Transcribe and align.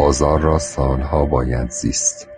بازار 0.00 0.40
را 0.40 0.58
سالها 0.58 1.24
باید 1.24 1.70
زیست. 1.70 2.28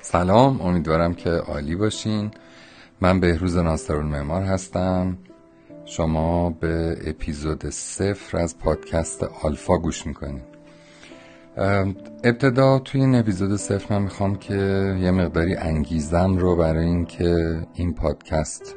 سلام 0.00 0.60
امیدوارم 0.60 1.14
که 1.14 1.30
عالی 1.30 1.76
باشین. 1.76 2.30
من 3.00 3.20
بهروز 3.20 3.56
ناصرالمعمار 3.56 4.42
هستم. 4.42 5.18
شما 5.84 6.50
به 6.50 6.96
اپیزود 7.06 7.70
صفر 7.70 8.38
از 8.38 8.58
پادکست 8.58 9.22
آلفا 9.22 9.78
گوش 9.78 10.06
می‌کنید. 10.06 10.44
ابتدا 12.24 12.78
توی 12.78 13.00
این 13.00 13.14
اپیزود 13.14 13.56
صفر 13.56 13.94
من 13.94 14.02
می‌خوام 14.02 14.36
که 14.36 14.54
یه 15.00 15.10
مقداری 15.10 15.54
انگیزم 15.54 16.36
رو 16.36 16.56
برای 16.56 16.84
اینکه 16.86 17.60
این 17.74 17.94
پادکست 17.94 18.76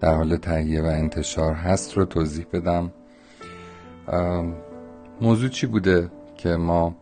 در 0.00 0.14
حال 0.14 0.36
تهیه 0.36 0.82
و 0.82 0.86
انتشار 0.86 1.52
هست 1.52 1.96
رو 1.96 2.04
توضیح 2.04 2.46
بدم. 2.52 2.92
موضوع 5.22 5.48
چی 5.48 5.66
بوده 5.66 6.10
که 6.36 6.48
ما 6.48 6.94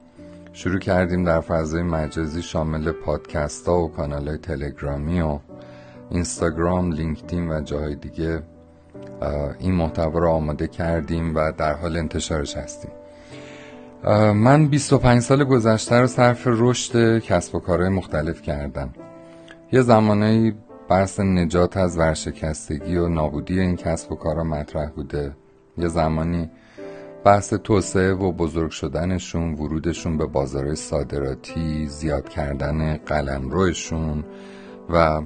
شروع 0.52 0.78
کردیم 0.78 1.24
در 1.24 1.40
فضای 1.40 1.82
مجازی 1.82 2.42
شامل 2.42 2.92
پادکست 2.92 3.68
ها 3.68 3.80
و 3.80 3.92
کانال 3.92 4.28
های 4.28 4.38
تلگرامی 4.38 5.20
و 5.20 5.38
اینستاگرام، 6.10 6.92
لینکدین 6.92 7.50
و 7.50 7.60
جاهای 7.60 7.94
دیگه 7.94 8.42
این 9.58 9.74
محتوا 9.74 10.18
رو 10.18 10.28
آماده 10.28 10.68
کردیم 10.68 11.34
و 11.34 11.52
در 11.52 11.74
حال 11.74 11.96
انتشارش 11.96 12.56
هستیم. 12.56 12.90
من 14.32 14.68
25 14.68 15.22
سال 15.22 15.44
گذشته 15.44 16.00
رو 16.00 16.06
صرف 16.06 16.42
رشد 16.46 17.18
کسب 17.18 17.54
و 17.54 17.58
کارهای 17.58 17.88
مختلف 17.88 18.42
کردم. 18.42 18.90
یه 19.72 19.82
زمانایی 19.82 20.54
بحث 20.88 21.20
نجات 21.20 21.76
از 21.76 21.98
ورشکستگی 21.98 22.96
و 22.96 23.08
نابودی 23.08 23.60
این 23.60 23.76
کسب 23.76 24.12
و 24.12 24.16
کارا 24.16 24.44
مطرح 24.44 24.90
بوده. 24.90 25.32
یه 25.78 25.88
زمانی 25.88 26.50
بحث 27.24 27.54
توسعه 27.54 28.12
و 28.12 28.32
بزرگ 28.32 28.70
شدنشون 28.70 29.54
ورودشون 29.54 30.16
به 30.16 30.26
بازارهای 30.26 30.76
صادراتی 30.76 31.86
زیاد 31.86 32.28
کردن 32.28 32.96
قلمروشون 32.96 34.24
و 34.90 35.22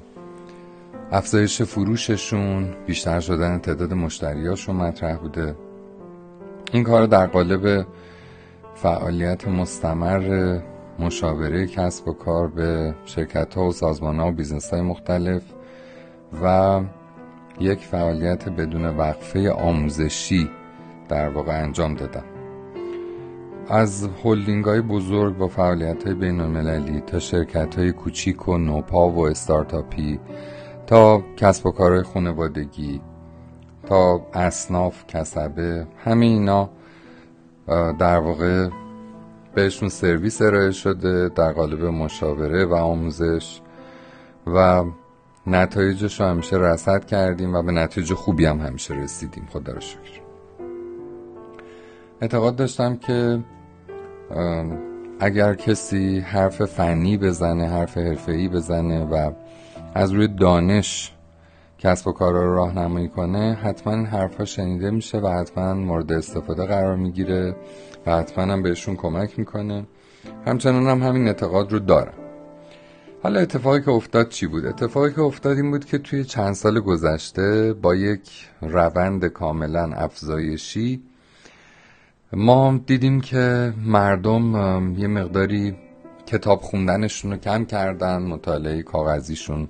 افزایش 1.12 1.62
فروششون 1.62 2.74
بیشتر 2.86 3.20
شدن 3.20 3.58
تعداد 3.58 3.92
مشتریاشون 3.92 4.77
مطرح 4.77 5.16
بوده. 5.16 5.56
این 6.72 6.84
کار 6.84 7.06
در 7.06 7.27
قالب 7.27 7.86
فعالیت 8.74 9.48
مستمر 9.48 10.58
مشاوره 10.98 11.66
کسب 11.66 12.08
و 12.08 12.12
کار 12.12 12.48
به 12.48 12.94
شرکت 13.05 13.55
ها 13.55 13.64
و 13.64 13.72
سازمان 13.72 14.20
ها 14.20 14.28
و 14.28 14.33
بیزنس 14.33 14.70
های 14.70 14.80
مختلف 14.83 15.42
و 16.42 16.80
یک 17.61 17.78
فعالیت 17.78 18.48
بدون 18.48 18.84
وقفه 18.84 19.50
آموزشی 19.50 20.50
در 21.08 21.28
واقع 21.28 21.62
انجام 21.62 21.94
دادم. 21.94 22.24
از 23.69 24.08
هولدینگ 24.24 24.64
های 24.64 24.80
بزرگ 24.80 25.36
با 25.36 25.48
فعالیت 25.48 26.05
های 26.05 26.14
بین 26.14 26.41
المللی 26.41 27.00
تا 27.00 27.19
شرکت 27.19 27.78
های 27.78 27.92
کوچیک 27.92 28.48
و 28.48 28.58
نوپا 28.58 29.08
و 29.08 29.27
استارتاپی 29.27 30.20
تا 30.86 31.22
کسب 31.36 31.66
و 31.66 31.70
کارهای 31.70 32.02
خانوادگی 32.02 33.00
تا 33.86 34.27
اصناف 34.33 35.06
کسبه 35.06 35.86
همه 36.05 36.27
اینا 36.27 36.70
در 37.98 38.18
واقع 38.18 38.68
بهشون 39.55 39.89
سرویس 39.89 40.42
ارائه 40.42 40.70
شده 40.70 41.28
در 41.28 41.52
قالب 41.52 41.84
مشاوره 41.84 42.64
و 42.64 42.74
آموزش 42.74 43.61
و 44.46 44.84
نتایجش 45.46 46.20
رو 46.20 46.27
همیشه 46.27 46.56
رسد 46.56 47.05
کردیم 47.05 47.55
و 47.55 47.62
به 47.62 47.72
نتیجه 47.72 48.14
خوبی 48.14 48.44
هم 48.46 48.61
همیشه 48.61 48.94
رسیدیم. 48.94 49.48
خدا 49.52 49.72
رو 49.72 49.80
شکر. 49.80 50.23
اعتقاد 52.20 52.56
داشتم 52.56 52.96
که 52.96 53.44
اگر 55.20 55.54
کسی 55.54 56.18
حرف 56.18 56.64
فنی 56.64 57.16
بزنه 57.16 57.68
حرف 57.68 57.98
حرفه‌ای 57.98 58.48
بزنه 58.48 59.05
و 59.05 59.33
از 59.94 60.12
روی 60.12 60.28
دانش 60.28 61.12
کسب 61.78 62.08
و 62.08 62.12
کار 62.12 62.33
رو 62.33 62.55
راهنمایی 62.55 63.08
کنه 63.08 63.58
حتما 63.62 64.06
حرفها 64.06 64.44
شنیده 64.44 64.90
میشه 64.90 65.18
و 65.18 65.28
حتما 65.28 65.74
مورد 65.74 66.12
استفاده 66.12 66.66
قرار 66.66 66.96
می‌گیره 66.96 67.56
و 68.06 68.16
حتما 68.16 68.52
هم 68.52 68.62
بهشون 68.62 68.96
کمک 68.96 69.39
می‌کنه 69.39 69.86
همچنان 70.46 70.86
هم 70.86 71.02
همین 71.02 71.27
اعتقاد 71.27 71.72
رو 71.72 71.78
دارم 71.78 72.14
حالا 73.22 73.40
اتفاقی 73.40 73.83
که 73.83 73.90
افتاد 73.90 74.28
چی 74.28 74.46
بود؟ 74.46 74.66
اتفاقی 74.66 75.12
که 75.12 75.20
افتاد 75.20 75.56
این 75.56 75.70
بود 75.70 75.84
که 75.84 75.98
توی 75.98 76.24
چند 76.24 76.52
سال 76.52 76.80
گذشته 76.80 77.72
با 77.72 77.94
یک 77.94 78.48
روند 78.62 79.27
کاملا 79.27 79.92
افزایشی 79.92 81.02
ما 82.36 82.80
دیدیم 82.86 83.20
که 83.20 83.72
مردم 83.84 84.95
یه 84.98 85.06
مقداری 85.06 85.77
کتاب 86.27 86.61
خوندنشون 86.61 87.30
رو 87.30 87.36
کم 87.36 87.64
کردن 87.64 88.22
مطالعه 88.22 88.83
کاغذیشون 88.83 89.68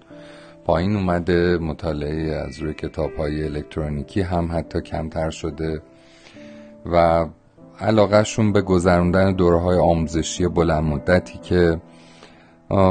پایین 0.64 0.96
اومده 0.96 1.58
مطالعه 1.58 2.34
از 2.34 2.58
روی 2.58 2.74
کتاب 2.74 3.14
های 3.14 3.44
الکترونیکی 3.44 4.20
هم 4.20 4.48
حتی 4.52 4.80
کمتر 4.80 5.30
شده 5.30 5.82
و 6.92 7.26
علاقهشون 7.80 8.52
به 8.52 8.62
گذروندن 8.62 9.32
دوره 9.32 9.60
های 9.60 9.78
آموزشی 9.78 10.48
بلند 10.48 10.84
مدتی 10.84 11.38
که 11.38 11.80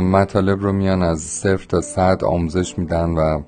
مطالب 0.02 0.62
رو 0.62 0.74
میان 0.74 1.02
از 1.02 1.20
صفر 1.20 1.66
تا 1.66 1.82
صد 1.82 2.24
آموزش 2.24 2.78
میدن 2.80 3.10
و 3.10 3.42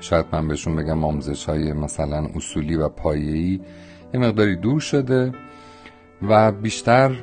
شاید 0.00 0.26
من 0.32 0.48
بهشون 0.48 0.76
بگم 0.76 1.04
آموزش 1.04 1.44
های 1.44 1.72
مثلا 1.72 2.28
اصولی 2.34 2.76
و 2.76 2.88
پایه‌ای. 2.88 3.60
یه 4.14 4.20
مقداری 4.20 4.56
دور 4.56 4.80
شده 4.80 5.32
و 6.28 6.52
بیشتر 6.52 7.16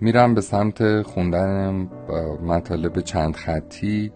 میرم 0.00 0.34
به 0.34 0.40
سمت 0.40 1.02
خوندن 1.02 1.88
مطالب 2.42 3.00
چند 3.00 3.36
خطی 3.36 4.12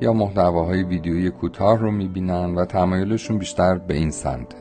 یا 0.00 0.12
محتواهای 0.12 0.82
ویدیویی 0.82 1.30
کوتاه 1.30 1.78
رو 1.78 1.90
می‌بینن 1.90 2.54
و 2.54 2.64
تمایلشون 2.64 3.38
بیشتر 3.38 3.78
به 3.78 3.94
این 3.94 4.10
سمته. 4.10 4.56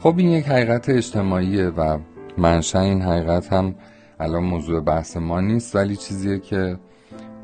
خب 0.00 0.14
این 0.18 0.30
یک 0.30 0.48
حقیقت 0.48 0.88
اجتماعیه 0.88 1.68
و 1.68 1.98
منشأ 2.38 2.80
این 2.80 3.02
حقیقت 3.02 3.52
هم 3.52 3.74
الان 4.20 4.44
موضوع 4.44 4.80
بحث 4.80 5.16
ما 5.16 5.40
نیست 5.40 5.76
ولی 5.76 5.96
چیزیه 5.96 6.38
که 6.38 6.76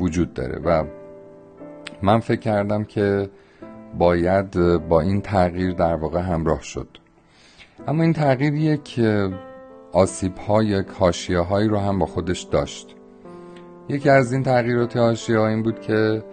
وجود 0.00 0.34
داره 0.34 0.58
و 0.58 0.84
من 2.02 2.20
فکر 2.20 2.40
کردم 2.40 2.84
که 2.84 3.30
باید 3.98 4.78
با 4.88 5.00
این 5.00 5.20
تغییر 5.20 5.72
در 5.72 5.94
واقع 5.94 6.20
همراه 6.20 6.62
شد. 6.62 6.88
اما 7.88 8.02
این 8.02 8.12
تغییر 8.12 8.54
یک 8.54 9.00
آسیب 9.92 10.38
های 10.38 10.66
یک 10.66 10.86
هاشیه 10.86 11.38
هایی 11.38 11.68
رو 11.68 11.78
هم 11.78 11.98
با 11.98 12.06
خودش 12.06 12.42
داشت. 12.42 12.96
یکی 13.88 14.10
از 14.10 14.32
این 14.32 14.42
تغییرات 14.42 14.96
هاشیه 14.96 15.40
این 15.40 15.62
بود 15.62 15.80
که 15.80 16.24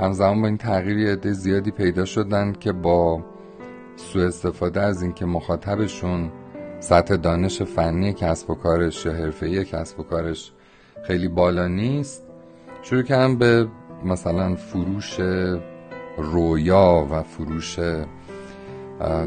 همزمان 0.00 0.40
با 0.40 0.48
این 0.48 0.56
تغییر 0.56 1.12
عده 1.12 1.32
زیادی 1.32 1.70
پیدا 1.70 2.04
شدن 2.04 2.52
که 2.52 2.72
با 2.72 3.24
سوء 3.96 4.26
استفاده 4.26 4.80
از 4.80 5.02
اینکه 5.02 5.26
مخاطبشون 5.26 6.30
سطح 6.80 7.16
دانش 7.16 7.62
فنی 7.62 8.12
کسب 8.12 8.50
و 8.50 8.54
کارش 8.54 9.06
یا 9.06 9.12
حرفه‌ای 9.12 9.64
کسب 9.64 10.00
و 10.00 10.02
کارش 10.02 10.52
خیلی 11.02 11.28
بالا 11.28 11.68
نیست 11.68 12.22
شروع 12.82 13.02
کردن 13.02 13.36
به 13.36 13.68
مثلا 14.04 14.54
فروش 14.54 15.20
رویا 16.16 17.06
و 17.10 17.22
فروش 17.22 17.78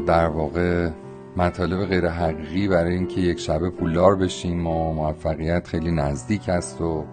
در 0.06 0.26
واقع 0.26 0.90
مطالب 1.36 1.86
غیر 1.86 2.08
حقیقی 2.08 2.68
برای 2.68 2.94
اینکه 2.94 3.20
یک 3.20 3.40
شبه 3.40 3.70
پولدار 3.70 4.16
بشیم 4.16 4.66
و 4.66 4.92
موفقیت 4.92 5.66
خیلی 5.66 5.90
نزدیک 5.90 6.48
است 6.48 6.80
و 6.80 7.04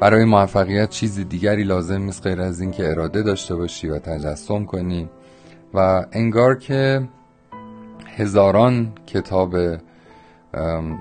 برای 0.00 0.24
موفقیت 0.24 0.90
چیز 0.90 1.28
دیگری 1.28 1.64
لازم 1.64 2.02
نیست 2.02 2.26
غیر 2.26 2.40
از 2.40 2.60
اینکه 2.60 2.90
اراده 2.90 3.22
داشته 3.22 3.56
باشی 3.56 3.88
و 3.88 3.98
تجسم 3.98 4.64
کنی. 4.64 5.08
و 5.74 6.06
انگار 6.12 6.58
که 6.58 7.08
هزاران 8.06 8.92
کتاب 9.06 9.56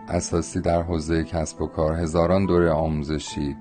اساسی 0.09 0.61
در 0.61 0.81
حوزه 0.81 1.23
کسب 1.23 1.61
و 1.61 1.67
کار 1.67 1.95
هزاران 1.95 2.45
دوره 2.45 2.71
آموزشی 2.71 3.55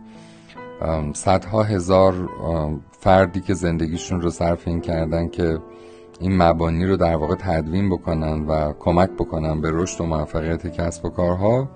صدها 1.14 1.62
هزار 1.62 2.28
فردی 3.00 3.40
که 3.40 3.54
زندگیشون 3.54 4.20
رو 4.20 4.31
صرف 4.31 4.69
این 4.69 4.81
کردن 4.81 5.28
که 5.28 5.58
این 6.20 6.42
مبانی 6.42 6.86
رو 6.86 6.96
در 6.96 7.16
واقع 7.16 7.34
تدوین 7.34 7.90
بکنن 7.90 8.46
و 8.46 8.72
کمک 8.72 9.10
بکنن 9.10 9.60
به 9.60 9.70
رشد 9.72 10.00
و 10.00 10.06
موفقیت 10.06 10.66
کسب 10.66 11.04
و 11.04 11.08
کارها 11.08 11.68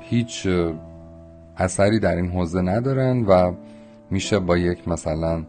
هیچ 0.00 0.48
اثری 1.56 1.98
در 1.98 2.16
این 2.16 2.30
حوزه 2.30 2.60
ندارن 2.60 3.24
و 3.24 3.52
میشه 4.10 4.38
با 4.38 4.56
یک 4.56 4.88
مثلا 4.88 5.44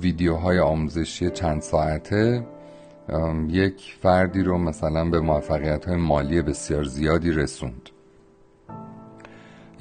ویدیوهای 0.00 0.58
آموزشی 0.58 1.30
چند 1.30 1.62
ساعته 1.62 2.46
یک 3.48 3.96
فردی 4.02 4.42
رو 4.42 4.58
مثلا 4.58 5.10
به 5.10 5.20
موفقیت 5.20 5.84
های 5.84 5.96
مالی 5.96 6.42
بسیار 6.42 6.84
زیادی 6.84 7.30
رسوند. 7.30 7.90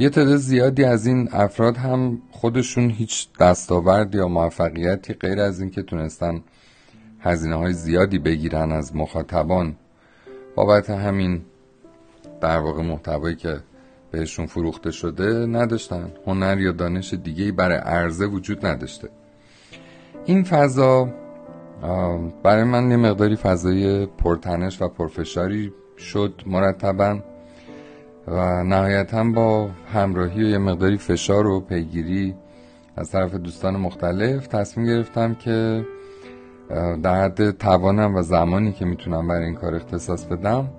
یه 0.02 0.10
تعداد 0.10 0.36
زیادی 0.36 0.84
از 0.84 1.08
این 1.08 1.30
افراد 1.32 1.78
هم 1.78 2.22
خودشون 2.32 2.90
هیچ 2.90 3.28
دستاورد 3.40 4.16
یا 4.16 4.28
موفقیتی 4.28 5.14
غیر 5.14 5.40
از 5.40 5.60
اینکه 5.60 5.84
تونستن 5.84 6.44
هزینه 7.20 7.56
های 7.56 7.74
زیادی 7.74 8.20
بگیرن 8.20 8.72
از 8.72 8.96
مخاطبان. 8.96 9.76
بابت 10.56 10.90
همین 10.90 11.42
در 12.42 12.58
واقع 12.58 12.82
محتوایی 12.82 13.36
که 13.36 13.60
بهشون 14.12 14.46
فروخته 14.46 14.92
شده 14.92 15.46
نداشتن. 15.46 16.12
هنر 16.28 16.60
یا 16.60 16.72
دانش 16.72 17.14
دیگه 17.14 17.52
برای 17.52 17.78
عرضه 17.78 18.26
وجود 18.26 18.66
نداشته. 18.66 19.10
این 20.26 20.44
فضا 20.44 21.10
برای 22.44 22.64
من 22.64 22.92
یه 22.92 22.98
مقداری 22.98 23.36
فضای 23.36 24.06
پرتنش 24.06 24.82
و 24.82 24.88
پرفشاری 24.88 25.74
شد 25.98 26.42
مرتبا. 26.46 27.20
و 28.30 28.64
نهایتا 28.64 29.24
با 29.24 29.70
همراهی 29.94 30.44
و 30.44 30.48
یه 30.48 30.58
مقداری 30.58 30.98
فشار 30.98 31.48
و 31.48 31.60
پیگیری 31.60 32.36
از 32.96 33.12
طرف 33.12 33.34
دوستان 33.34 33.78
مختلف 33.78 34.48
تصمیم 34.48 34.88
گرفتم 34.88 35.36
که 35.36 35.86
در 37.04 37.24
حد 37.24 37.52
توانم 37.52 38.16
و 38.16 38.22
زمانی 38.22 38.72
که 38.72 38.86
می‌تونم 38.86 39.28
برای 39.28 39.46
این 39.46 39.56
کار 39.56 39.76
اختصاص 39.76 40.26
بدم 40.26 40.70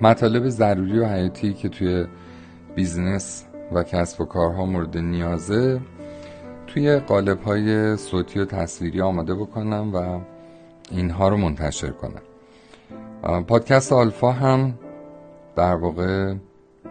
مطالب 0.00 0.48
ضروری 0.48 0.98
و 0.98 1.06
حیاتی 1.06 1.52
که 1.52 1.68
توی 1.68 2.06
business 2.74 3.44
و 3.72 3.82
کسب 3.82 4.20
و 4.20 4.24
کارها 4.24 4.66
مورد 4.66 4.98
نیازه 4.98 5.80
توی 6.66 6.96
قالب 6.96 7.42
های 7.42 7.96
صوتی 7.96 8.40
و 8.40 8.44
تصویری 8.44 9.00
آماده 9.00 9.34
بکنم 9.34 9.94
و 9.94 10.20
اینها 10.90 11.28
رو 11.28 11.36
منتشر 11.36 11.90
کنم. 11.90 12.22
پادکست 13.44 13.92
آلفا 13.92 14.32
هم 14.32 14.74
در 15.60 15.74
واقع 15.74 16.34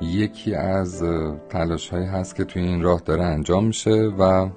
یکی 0.01 0.56
از 0.56 1.04
تلاش 1.50 1.89
هایی 1.89 2.06
هست 2.06 2.36
که 2.36 2.44
توی 2.44 2.62
این 2.62 2.81
راه 2.81 3.01
داره 3.06 3.24
انجام 3.24 3.66
میشه 3.66 4.12
و 4.19 4.50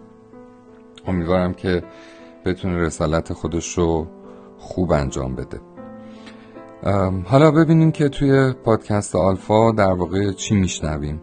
امیدوارم 1.07 1.55
که 1.55 1.83
بتونه 2.45 2.77
رسالت 2.77 3.33
خودش 3.33 3.79
رو 3.79 4.07
خوب 4.59 4.93
انجام 4.93 5.35
بده. 5.35 5.61
حالا 7.25 7.51
ببینیم 7.51 7.93
که 7.93 8.09
توی 8.09 8.53
پادکست 8.53 9.17
آلفا 9.17 9.73
در 9.73 9.93
واقع 9.93 10.33
چی 10.33 10.55
میشنویم. 10.55 11.21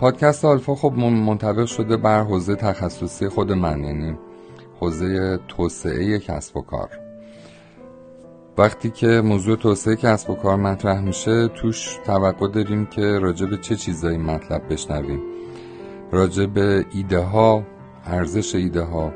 پادکست 0.00 0.44
آلفا 0.44 0.74
خب 0.74 0.92
منطبق 0.92 1.66
شده 1.66 1.96
بر 1.96 2.22
حوزه 2.22 2.54
تخصصی 2.54 3.28
خود 3.28 3.52
من 3.52 3.84
یعنی 3.84 4.18
حوزه 4.80 5.38
توسعه 5.48 6.18
کسب 6.18 6.56
و 6.56 6.62
کار. 6.62 7.05
وقتی 8.58 8.90
که 8.90 9.06
موضوع 9.06 9.56
توسعه 9.56 9.96
کسب 9.96 10.30
و 10.30 10.34
کار 10.34 10.56
مطرح 10.56 11.00
میشه 11.00 11.48
توش 11.48 11.98
توقع 12.04 12.48
داریم 12.48 12.86
که 12.86 13.18
راجع 13.18 13.46
به 13.46 13.56
چه 13.56 13.76
چیزایی 13.76 14.18
مطلب 14.18 14.72
بشنویم. 14.72 15.20
راجع 16.12 16.46
به 16.46 16.86
ایده 16.92 17.18
ها 17.18 17.62
ارزش 18.04 18.54
ایده 18.54 18.82
ها 18.82 19.12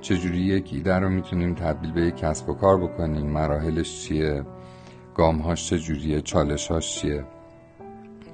چجوری 0.00 0.38
یک 0.38 0.70
ایده 0.72 0.94
رو 0.94 1.08
می‌تونیم 1.08 1.54
تبدیل 1.54 1.92
به 1.92 2.00
یک 2.00 2.16
کسب 2.16 2.48
و 2.48 2.54
کار 2.54 2.76
بکنیم؟ 2.76 3.26
مراحلش 3.26 4.00
چیه؟ 4.00 4.44
گامهاش 5.14 5.70
چجوریه؟ 5.70 6.20
چالشهاش 6.20 7.00
چیه؟ 7.00 7.24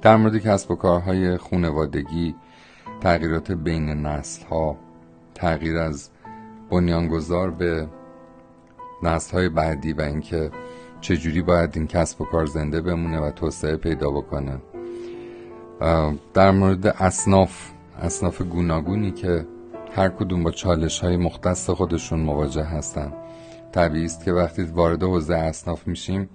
در 0.01 0.15
مورد 0.15 0.37
کسب 0.37 0.71
و 0.71 0.75
کارهای 0.75 1.37
خونوادگی 1.37 2.35
تغییرات 3.01 3.51
بین 3.51 3.89
نسل 3.89 4.45
ها 4.45 4.77
تغییر 5.35 5.77
از 5.77 6.09
بنیانگذار 6.69 7.51
به 7.51 7.87
نسل 9.03 9.37
های 9.37 9.49
بعدی 9.49 9.93
و 9.93 10.01
اینکه 10.01 10.51
چجوری 11.01 11.41
باید 11.41 11.71
این 11.73 11.87
کسب 11.87 12.21
و 12.21 12.25
کار 12.25 12.45
زنده 12.45 12.81
بمونه 12.81 13.19
و 13.19 13.31
توسعه 13.31 13.77
پیدا 13.77 14.11
بکنه. 14.11 14.61
در 16.33 16.51
مورد 16.51 16.87
اصناف 16.87 17.71
اصناف 17.99 18.41
گوناگونی 18.41 19.11
که 19.11 19.47
هر 19.91 20.09
کدوم 20.09 20.43
با 20.43 20.51
چالش 20.51 20.99
های 20.99 21.17
مختص 21.17 21.69
خودشون 21.69 22.19
مواجه 22.19 22.63
هستن. 22.63 23.13
طبیعی 23.71 24.05
است 24.05 24.25
که 24.25 24.31
وقتی 24.31 24.63
وارد 24.63 25.03
حوزه 25.03 25.35
اصناف 25.35 25.87
میشیم 25.87 26.29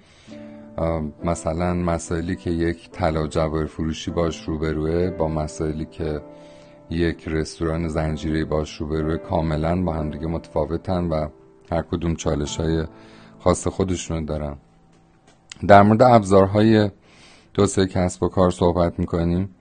مثلا 1.25 1.75
مسائلی 1.75 2.37
که 2.37 2.50
یک 2.50 2.91
طلا 2.91 3.26
جواهر 3.26 3.67
فروشی 3.67 4.11
باش 4.11 4.49
روبروه 4.49 5.11
با 5.11 5.29
مسائلی 5.29 5.85
که 5.85 6.21
یک 6.91 7.29
رستوران 7.29 7.88
زنجیره 7.88 8.44
باش 8.44 8.76
روبروه 8.76 9.17
کاملا 9.17 9.82
با 9.82 9.93
هم 9.93 10.11
دیگه 10.11 10.26
متفاوتن 10.26 11.05
و 11.05 11.29
هر 11.73 11.82
کدوم 11.82 12.15
چالش 12.17 12.56
های 12.56 12.85
خاص 13.41 13.67
خودشون 13.67 14.25
دارن. 14.25 14.56
در 15.69 15.82
مورد 15.82 16.03
ابزارهای 16.03 16.91
توسعه 17.55 17.87
کسب 17.87 18.23
و 18.23 18.29
کار 18.29 18.50
صحبت 18.50 18.99
می‌کنیم. 18.99 19.55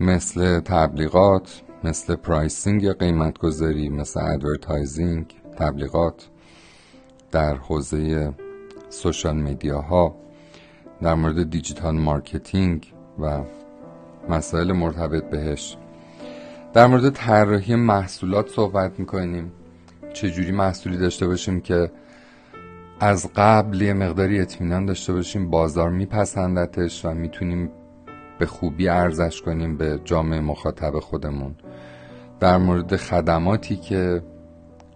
مثل 0.00 0.60
تبلیغات 0.60 1.62
مثل 1.84 2.14
pricing 2.14 2.82
یا 2.82 2.92
قیمت 2.92 3.38
گذاری 3.38 3.88
مثل 3.88 4.20
advertising 4.20 5.34
تبلیغات 5.56 6.28
در 7.30 7.54
حوزه 7.54 8.34
social 8.88 9.36
media 9.36 9.80
ها 9.80 10.16
در 11.02 11.14
مورد 11.14 11.50
digital 11.50 11.94
marketing 11.94 12.92
و 13.18 13.42
مسائل 14.28 14.72
مرتبط 14.72 15.24
بهش. 15.24 15.76
در 16.72 16.86
مورد 16.86 17.10
طراحی 17.10 17.74
محصولات 17.74 18.48
صحبت 18.48 18.98
می‌کنیم. 18.98 19.52
چجوری 20.20 20.52
محصولی 20.52 20.96
داشته 20.96 21.26
باشیم 21.26 21.60
که 21.60 21.90
از 23.00 23.30
قبل 23.36 23.80
یه 23.80 23.92
مقداری 23.92 24.40
اطمینان 24.40 24.86
داشته 24.86 25.12
باشیم 25.12 25.50
بازار 25.50 25.90
میپسندتش 25.90 27.04
و 27.04 27.14
می‌تونیم 27.14 27.70
به 28.38 28.46
خوبی 28.46 28.88
ارزش 28.88 29.42
کنیم 29.42 29.76
به 29.76 30.00
جامعه 30.04 30.40
مخاطب 30.40 30.98
خودمون. 30.98 31.54
در 32.40 32.58
مورد 32.58 32.96
خدماتی 32.96 33.76
که 33.76 34.22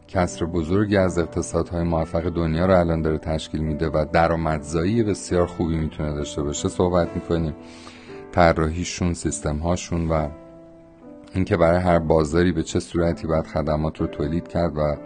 کسر 0.09 0.47
بزرگی 0.47 0.97
از 0.97 1.19
اقتصادهای 1.19 1.83
موفق 1.83 2.29
دنیا 2.29 2.67
رو 2.67 2.79
الان 2.79 3.03
داره 3.03 3.19
تشکیل 3.19 3.61
میده 3.61 3.89
و 3.89 4.05
درآمدزایی 4.13 5.03
بسیار 5.03 5.47
خوبی 5.47 5.77
می‌تونه 5.77 6.13
داشته 6.13 6.43
باشه 6.43 6.69
صحبت 6.69 7.09
می‌کنیم. 7.15 7.55
طراحیشون 8.33 9.15
سیستم 9.15 9.57
هاشون 9.57 10.09
و 10.09 10.29
اینکه 11.35 11.57
برای 11.57 11.81
هر 11.81 11.99
بازاری 11.99 12.53
به 12.53 12.63
چه 12.63 12.81
صورتی 12.81 13.27
باید 13.27 13.47
خدمات 13.47 14.01
رو 14.01 14.07
تولید 14.07 14.49
کرد 14.49 14.79
و 14.79 14.97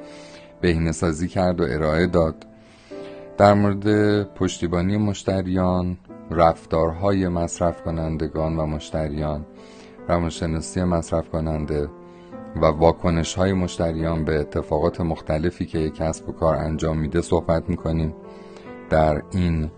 بهینه 0.60 0.92
سازی 0.92 1.28
کرد 1.28 1.60
و 1.60 1.64
ارائه 1.64 2.06
داد. 2.06 2.46
در 3.38 3.54
مورد 3.54 4.22
پشتیبانی 4.22 4.96
مشتریان 4.96 5.98
رفتارهای 6.30 7.28
مصرف 7.28 7.82
کنندگان 7.82 8.56
و 8.56 8.66
مشتریان 8.66 9.46
روانشناسی 10.08 10.84
مصرف 10.84 11.28
کننده 11.28 11.88
و 12.56 12.66
واکنش 12.66 13.34
های 13.34 13.52
مشتریان 13.52 14.24
به 14.24 14.40
اتفاقات 14.40 15.00
مختلفی 15.00 15.66
که 15.66 15.78
یک 15.78 15.94
کسب 15.94 16.28
و 16.28 16.32
کار 16.32 16.56
انجام 16.56 16.98
میده 16.98 17.20
صحبت 17.20 17.68
می‌کنیم. 17.68 18.14
در 18.90 19.22
این 19.30 19.70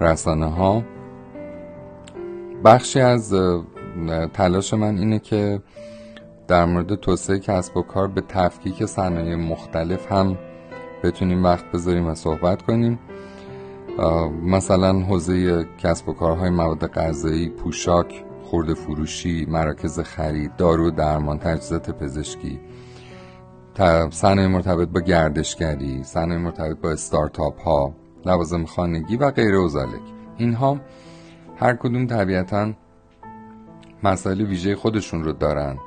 رسانه 0.00 0.46
ها 0.46 0.82
بخشی 2.64 3.00
از 3.00 3.34
تلاش 4.34 4.74
من 4.74 4.98
اینه 4.98 5.18
که 5.18 5.60
در 6.48 6.64
مورد 6.64 6.94
توسعه 6.94 7.38
کسب 7.38 7.76
و 7.76 7.82
کار 7.82 8.08
به 8.08 8.20
تفکیک 8.20 8.86
صنایع 8.86 9.36
مختلف 9.36 10.12
هم 10.12 10.38
بتونیم 11.02 11.44
وقت 11.44 11.72
بذاریم 11.72 12.06
و 12.06 12.14
صحبت 12.14 12.62
کنیم. 12.62 12.98
مثلا 14.42 15.00
حوزه 15.00 15.64
کسب 15.78 16.08
و 16.08 16.12
کارهای 16.12 16.50
مواد 16.50 16.86
غذایی 16.86 17.48
پوشاک 17.48 18.24
خورده 18.42 18.74
فروشی 18.74 19.46
مراکز 19.48 20.00
خرید 20.00 20.56
دارو 20.56 20.90
درمان 20.90 21.38
تجهیزات 21.38 21.90
پزشکی. 21.90 22.60
صنایع 24.10 24.48
مرتبط 24.48 24.88
با 24.88 25.00
گردشگری 25.00 26.02
صنایع 26.02 26.40
مرتبط 26.40 26.78
با 26.78 26.90
استارتاپ 26.90 27.60
ها 27.60 27.94
لوازم 28.26 28.64
خانگی 28.64 29.16
و 29.16 29.30
غیر 29.30 29.54
اوزالک 29.54 30.02
اینها 30.36 30.80
هر 31.56 31.76
کدوم 31.76 32.06
طبیعتا 32.06 32.72
مسائل 34.02 34.40
ویژه 34.40 34.76
خودشون 34.76 35.24
رو 35.24 35.32
دارن. 35.32 35.78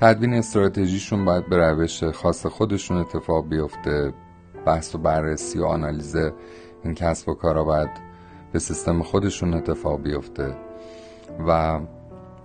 تدوین 0.00 0.34
استراتژیشون 0.34 1.24
باید 1.24 1.48
به 1.48 1.56
روش 1.56 2.04
خاص 2.04 2.46
خودشون 2.46 2.96
اتفاق 2.96 3.48
بیفته. 3.48 4.12
بحث 4.66 4.94
و 4.94 4.98
بررسی 4.98 5.58
و 5.58 5.64
آنالیز 5.64 6.16
این 6.84 6.94
کسب 6.94 7.28
و 7.28 7.34
کارا 7.34 7.64
باید 7.64 7.90
به 8.52 8.58
سیستم 8.58 9.02
خودشون 9.02 9.54
اتفاق 9.54 10.02
بیفته. 10.02 10.56
و 11.48 11.80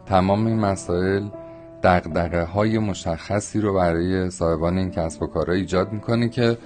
تمام 0.05 0.47
این 0.47 0.59
مسائل 0.59 1.27
دقدقه 1.83 2.43
های 2.43 2.77
مشخصی 2.77 3.61
رو 3.61 3.73
برای 3.73 4.29
صاحبان 4.29 4.77
این 4.77 4.91
کسب 4.91 5.21
و 5.21 5.27
کارها 5.27 5.53
ایجاد 5.53 5.91
می‌کنه 5.91 6.29
که 6.29 6.57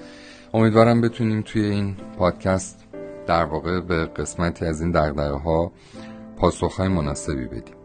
امیدوارم 0.54 1.02
بتونیم 1.02 1.42
توی 1.42 1.66
این 1.66 1.96
پادکست 2.18 2.86
در 3.28 3.44
واقع 3.44 3.82
به 3.82 4.06
قسمتی 4.06 4.66
از 4.66 4.82
این 4.82 4.92
دقدقه 4.92 5.38
ها 5.38 5.72
پاسخ 6.38 6.76
های 6.80 6.88
مناسبی 6.88 7.46
بدیم. 7.46 7.79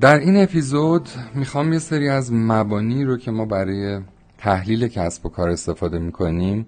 در 0.00 0.18
این 0.18 0.42
اپیزود 0.42 1.08
می‌خوام 1.34 1.72
یه 1.72 1.78
سری 1.78 2.08
از 2.08 2.32
مبانی 2.32 3.04
رو 3.04 3.16
که 3.16 3.30
ما 3.30 3.44
برای 3.44 4.00
تحلیل 4.38 4.88
کسب 4.88 5.26
و 5.26 5.28
کار 5.28 5.50
استفاده 5.50 5.98
می‌کنیم 5.98 6.66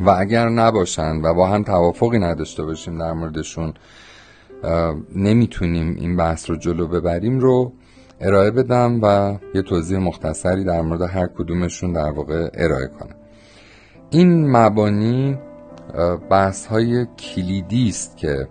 و 0.00 0.10
اگر 0.10 0.48
نباشند 0.48 1.24
و 1.24 1.34
با 1.34 1.48
هم 1.48 1.62
توافقی 1.62 2.18
نداشته 2.18 2.62
باشیم 2.62 2.98
در 2.98 3.12
موردشون 3.12 3.74
نمی‌تونیم 5.16 5.96
این 5.98 6.16
بحث 6.16 6.50
رو 6.50 6.56
جلو 6.56 6.88
ببریم 6.88 7.38
رو 7.38 7.72
ارائه 8.20 8.50
بدم 8.50 9.00
و 9.02 9.36
یه 9.54 9.62
توضیح 9.62 9.98
مختصری 9.98 10.64
در 10.64 10.80
مورد 10.80 11.02
هر 11.02 11.26
کدومشون 11.26 11.92
در 11.92 12.10
واقع 12.10 12.50
ارائه 12.54 12.86
کنم. 12.86 13.16
این 14.10 14.50
مبانی 14.50 15.38
بحث 16.30 16.66
های 16.66 17.06
کلیدی 17.18 17.88
است 17.88 18.16
که 18.16 18.48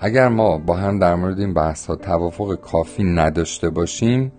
اگر 0.00 0.28
ما 0.28 0.58
با 0.58 0.74
هم 0.74 0.98
در 0.98 1.14
مورد 1.14 1.40
این 1.40 1.54
بحث 1.54 1.86
ها 1.86 1.96
توافق 1.96 2.54
کافی 2.54 3.04
نداشته 3.04 3.70
باشیم 3.70 4.32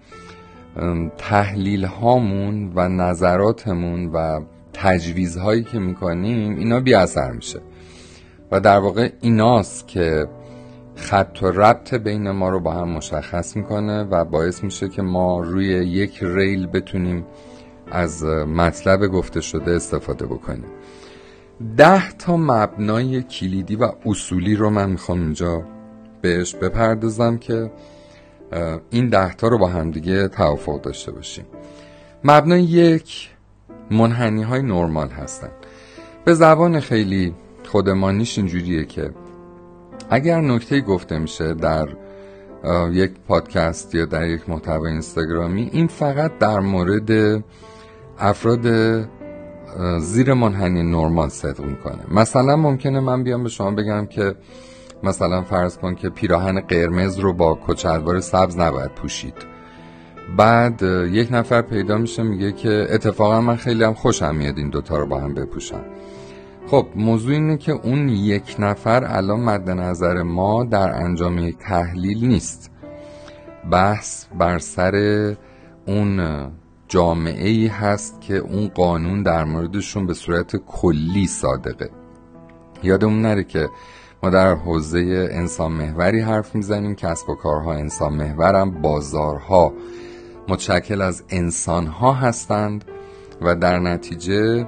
تحلیل 1.17 1.85
هامون 1.85 2.71
و 2.75 2.89
نظراتمون 2.89 4.05
و 4.05 4.41
تجویز 4.73 5.37
هایی 5.37 5.63
که 5.63 5.79
می‌کنیم 5.79 6.57
اینا 6.57 6.79
بی 6.79 6.93
اثر 6.93 7.31
میشه. 7.31 7.59
و 8.51 8.59
در 8.59 8.79
واقع 8.79 9.09
ایناست 9.21 9.87
که 9.87 10.27
خط 10.95 11.39
و 11.41 11.45
ربط 11.45 11.93
بین 11.93 12.31
ما 12.31 12.49
رو 12.49 12.59
با 12.59 12.71
هم 12.71 12.89
مشخص 12.89 13.55
می‌کنه 13.55 14.03
و 14.03 14.25
باعث 14.25 14.63
میشه 14.63 14.89
که 14.89 15.01
ما 15.01 15.39
روی 15.39 15.67
یک 15.67 16.19
ریل 16.21 16.67
بتونیم 16.67 17.25
از 17.91 18.23
مطلب 18.25 19.07
گفته 19.07 19.41
شده 19.41 19.71
استفاده 19.71 20.25
بکنیم. 20.25 20.69
ده 21.77 22.11
تا 22.11 22.37
مبنای 22.37 23.23
کلیدی 23.23 23.75
و 23.75 23.91
اصولی 24.05 24.55
رو 24.55 24.69
من 24.69 24.89
می‌خوام 24.89 25.21
اینجا 25.21 25.63
بهش 26.21 26.55
بپردازم 26.55 27.37
که 27.37 27.71
این 28.89 29.09
ده 29.09 29.33
تا 29.33 29.47
رو 29.47 29.57
با 29.57 29.67
هم 29.67 29.91
دیگه 29.91 30.27
توافق 30.27 30.81
داشته 30.81 31.11
باشیم. 31.11 31.45
مبنای 32.23 32.63
یک 32.63 33.29
منحنی 33.91 34.43
های 34.43 34.61
نرمال 34.61 35.09
هستن. 35.09 35.49
به 36.25 36.33
زبان 36.33 36.79
خیلی 36.79 37.35
خودمانیش 37.65 38.37
اینجوریه 38.37 38.85
که 38.85 39.11
اگر 40.09 40.41
نکته 40.41 40.81
گفته 40.81 41.19
میشه 41.19 41.53
در 41.53 41.87
یک 42.91 43.11
پادکست 43.27 43.95
یا 43.95 44.05
در 44.05 44.27
یک 44.27 44.49
محتوا 44.49 44.87
اینستاگرامی 44.87 45.69
این 45.73 45.87
فقط 45.87 46.37
در 46.37 46.59
مورد 46.59 47.43
افراد 48.19 48.65
زیر 49.99 50.33
منحنی 50.33 50.83
نرمال 50.83 51.29
صدق 51.29 51.61
می‌کنه 51.61 51.99
مثلا 52.11 52.55
ممکنه 52.55 52.99
من 52.99 53.23
بیام 53.23 53.43
به 53.43 53.49
شما 53.49 53.71
بگم 53.71 54.05
که 54.05 54.35
مثلا 55.03 55.41
فرض 55.41 55.77
کن 55.77 55.95
که 55.95 56.09
پیراهن 56.09 56.59
قرمز 56.59 57.19
رو 57.19 57.33
با 57.33 57.59
کچلوار 57.67 58.19
سبز 58.19 58.57
نباید 58.57 58.91
پوشید. 58.91 59.33
بعد 60.37 60.81
یک 61.11 61.27
نفر 61.31 61.61
پیدا 61.61 61.97
میشه 61.97 62.23
میگه 62.23 62.51
که 62.51 62.87
اتفاقا 62.89 63.41
من 63.41 63.55
خیلی 63.55 63.83
هم 63.83 63.93
خوشم 63.93 64.35
میاد 64.35 64.57
این 64.57 64.69
دوتا 64.69 64.97
رو 64.97 65.05
با 65.05 65.19
هم 65.19 65.33
بپوشم 65.33 65.81
خب 66.67 66.87
موضوع 66.95 67.33
اینه 67.33 67.57
که 67.57 67.71
اون 67.71 68.09
یک 68.09 68.55
نفر 68.59 69.03
الان 69.05 69.39
مد 69.39 69.69
نظر 69.69 70.23
ما 70.23 70.63
در 70.63 70.91
انجام 71.03 71.37
یک 71.37 71.57
تحلیل 71.57 72.27
نیست. 72.27 72.71
بحث 73.71 74.25
بر 74.39 74.59
سر 74.59 75.35
اون 75.87 76.19
جامعه 76.89 77.49
ای 77.49 77.67
هست 77.67 78.21
که 78.21 78.37
اون 78.37 78.67
قانون 78.67 79.23
در 79.23 79.43
موردشون 79.43 80.07
به 80.07 80.13
صورت 80.13 80.55
کلی 80.55 81.27
صادقه. 81.27 81.89
یادمون 82.83 83.21
نره 83.21 83.43
که 83.43 83.69
ما 84.23 84.29
در 84.29 84.55
حوزه 84.55 85.29
انسان 85.31 85.71
محوری 85.71 86.19
حرف 86.19 86.55
می‌زنیم 86.55 86.95
کسب 86.95 87.29
و 87.29 87.35
کارها 87.35 87.73
انسان 87.73 88.13
محورم 88.13 88.81
بازارها 88.81 89.73
متشکل 90.47 91.01
از 91.01 91.23
انسانها 91.29 92.13
هستند 92.13 92.85
و 93.41 93.55
در 93.55 93.79
نتیجه 93.79 94.67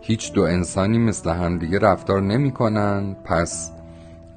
هیچ 0.00 0.32
دو 0.32 0.42
انسانی 0.42 0.98
مثل 0.98 1.30
هم 1.30 1.58
دیگه 1.58 1.78
رفتار 1.78 2.22
نمی 2.22 2.52
کنن 2.52 3.16
پس 3.24 3.72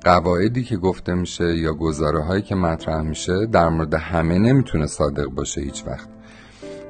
قواعدی 0.03 0.63
که 0.63 0.77
گفته 0.77 1.13
میشه 1.13 1.57
یا 1.57 1.73
گزاره 1.73 2.23
هایی 2.23 2.41
که 2.41 2.55
مطرح 2.55 3.01
میشه 3.01 3.45
در 3.45 3.69
مورد 3.69 3.93
همه 3.93 4.39
نمی‌تونه 4.39 4.85
صادق 4.85 5.25
باشه 5.25 5.61
هیچ 5.61 5.83
وقت. 5.87 6.18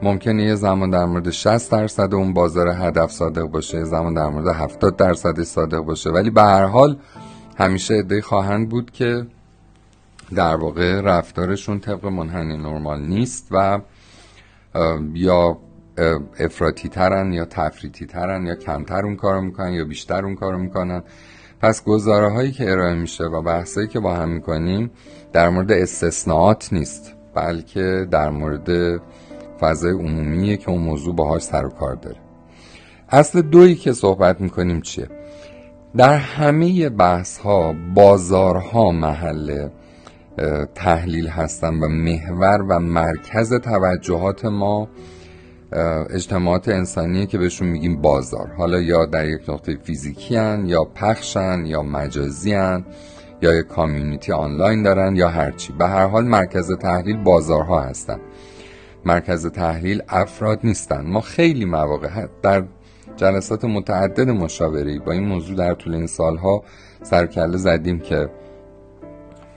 ممکنه 0.02 0.44
یه 0.44 0.56
زمان 0.56 0.90
در 0.90 1.06
مورد 1.06 1.30
60 1.30 1.72
درصد 1.72 2.14
اون 2.14 2.34
بازار 2.34 2.68
هدف 2.68 3.12
صادق 3.12 3.44
باشه 3.44 3.78
یه 3.78 3.84
زمان 3.84 4.14
در 4.14 4.28
مورد 4.28 4.48
70 4.48 4.96
درصد 4.96 5.44
صادق 5.44 5.80
باشه. 5.80 6.10
ولی 6.10 6.30
به 6.30 6.42
هر 6.42 6.66
حال 6.66 6.98
همیشه 7.58 7.94
عده 7.94 8.22
خواهند 8.22 8.70
بود 8.70 8.92
که 8.92 9.28
در 10.36 10.56
واقع 10.56 11.02
رفتارشون 11.02 11.80
طبق 11.80 12.06
منحنی 12.06 12.58
نرمال 12.58 13.02
نیست 13.02 13.48
و 13.52 13.80
یا 15.14 15.58
افراتی 16.40 16.90
ترن 16.90 17.34
یا 17.34 17.46
تفریتی 17.46 18.06
ترن 18.06 18.46
یا 18.46 18.56
کمتر 18.56 19.06
اون 19.06 19.16
کارو 19.16 19.42
می‌کنن 19.42 19.74
یا 19.74 19.86
بیشتر 19.86 20.26
اون 20.26 20.36
کارو 20.36 20.58
می‌کنن. 20.58 21.04
پس 21.62 21.84
گزاره 21.84 22.30
هایی 22.30 22.52
که 22.52 22.72
ارائه 22.72 22.94
میشه 22.94 23.24
و 23.24 23.42
بحثایی 23.42 23.88
که 23.88 24.00
با 24.00 24.14
هم 24.14 24.30
می‌کنیم 24.30 24.92
در 25.34 25.50
مورد 25.50 25.72
استثناءات 25.72 26.74
نیست 26.74 27.14
بلکه 27.36 28.08
در 28.12 28.30
مورد 28.30 29.02
فضای 29.60 29.92
عمومیه 29.92 30.58
که 30.58 30.70
اون 30.70 30.82
موضوع 30.82 31.16
باهاش 31.16 31.42
سر 31.42 31.66
و 31.66 31.70
کار 31.70 31.96
داره. 31.96 32.18
اصل 33.10 33.42
دویی 33.42 33.76
که 33.76 33.94
صحبت 33.94 34.42
می‌کنیم 34.42 34.82
چیه؟ 34.82 35.08
در 35.98 36.16
همه 36.16 36.90
بحث 36.90 37.38
ها 37.38 37.76
بازارها 37.96 38.92
محل 38.92 39.70
تحلیل 40.76 41.28
هستن 41.28 41.74
و 41.74 41.88
محور 41.88 42.62
و 42.70 42.80
مرکز 42.80 43.54
توجهات 43.54 44.46
ما 44.46 44.88
اجتماعات 46.10 46.68
انسانیه 46.70 47.26
که 47.26 47.38
بهشون 47.38 47.68
میگیم 47.68 48.02
بازار. 48.02 48.48
حالا 48.58 48.82
یا 48.82 49.06
در 49.06 49.30
یک 49.30 49.50
نقطه 49.50 49.78
فیزیکی 49.84 50.36
هن 50.36 50.66
یا 50.66 50.84
پخشن 50.84 51.66
یا 51.66 51.84
مجازی 51.84 52.54
هن 52.54 52.86
یا 53.42 53.54
یک 53.54 53.68
کامیونیتی 53.68 54.32
آنلاین 54.32 54.84
دارن 54.84 55.16
یا 55.16 55.30
هرچی. 55.30 55.74
به 55.74 55.88
هر 55.88 56.08
حال 56.08 56.26
مرکز 56.26 56.72
تحلیل 56.72 57.24
بازارها 57.24 57.82
هستن. 57.82 58.20
مرکز 59.06 59.48
تحلیل 59.48 60.02
افراد 60.10 60.60
نیستن. 60.64 61.02
ما 61.06 61.22
خیلی 61.22 61.66
مواقع 61.66 62.28
در 62.42 62.64
جلسات 63.16 63.66
متعدد 63.66 64.30
مشاوره 64.30 65.00
با 65.00 65.12
این 65.12 65.28
موضوع 65.28 65.56
در 65.56 65.74
طول 65.74 65.96
این 65.96 66.08
سالها 66.08 66.64
سرکله 67.02 67.58
زدیم 67.58 68.00
که 68.00 68.30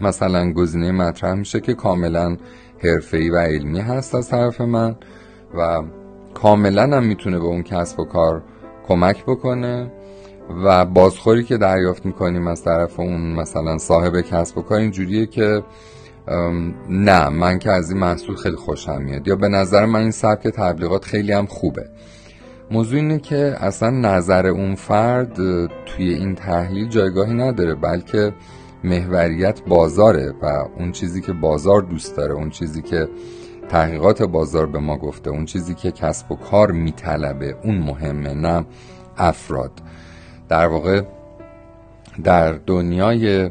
مثلا 0.01 0.53
گزینه 0.53 0.93
مطرح 0.93 1.35
میشه 1.35 1.61
که 1.61 1.75
کاملا 1.75 2.37
حرفه‌ای 2.85 3.31
و 3.31 3.37
علمی 3.37 3.81
هست 3.81 4.15
از 4.15 4.29
طرف 4.29 4.61
من 4.61 4.97
و 5.59 5.83
کاملا 6.35 6.83
هم 6.83 7.05
می‌تونه 7.05 7.39
به 7.39 7.45
اون 7.45 7.63
کسب 7.63 8.01
و 8.01 8.05
کار 8.05 8.43
کمک 8.89 9.25
بکنه 9.25 9.93
و 10.65 10.85
بازخوری 10.85 11.45
که 11.45 11.57
دریافت 11.57 12.07
می‌کنیم 12.07 12.47
از 12.47 12.65
طرف 12.65 13.01
اون 13.01 13.33
مثلا 13.33 13.79
صاحب 13.79 14.21
کسب 14.21 14.59
و 14.59 14.63
کار 14.63 14.79
اینجوریه 14.79 15.27
که 15.27 15.63
نه 16.89 17.29
من 17.29 17.59
که 17.59 17.71
از 17.71 17.91
این 17.91 18.01
محصول 18.01 18.37
خیلی 18.37 18.57
خوشم 18.57 19.03
میاد. 19.03 19.29
یا 19.29 19.37
به 19.37 19.49
نظر 19.49 19.87
من 19.87 20.01
این 20.01 20.11
سبک 20.11 20.49
تبلیغات 20.49 21.05
خیلی 21.05 21.33
هم 21.33 21.47
خوبه. 21.47 21.89
موضوع 22.71 22.97
اینه 23.01 23.19
که 23.19 23.57
اصلا 23.61 23.91
نظر 23.91 24.47
اون 24.47 24.75
فرد 24.75 25.37
توی 25.67 26.15
این 26.15 26.35
تحلیل 26.35 26.89
جایگاهی 26.89 27.35
نداره 27.35 27.75
بلکه 27.75 28.33
محوریت 28.85 29.63
بازاره 29.65 30.35
و 30.43 30.47
اون 30.79 30.93
چیزی 30.93 31.21
که 31.21 31.33
بازار 31.33 31.83
دوست 31.83 32.17
داره 32.17 32.35
اون 32.35 32.51
چیزی 32.51 32.83
که 32.83 33.09
تحقیقات 33.69 34.23
بازار 34.23 34.67
به 34.67 34.79
ما 34.79 34.97
گفته 34.97 35.31
اون 35.31 35.45
چیزی 35.45 35.75
که 35.75 35.91
کسب 35.91 36.33
و 36.33 36.37
کار 36.37 36.71
میطلبه 36.71 37.57
اون 37.65 37.79
مهمه 37.79 38.35
نه 38.35 38.65
افراد. 39.17 39.73
در 40.49 40.67
واقع 40.67 41.03
در 42.25 42.53
دنیای 42.53 43.51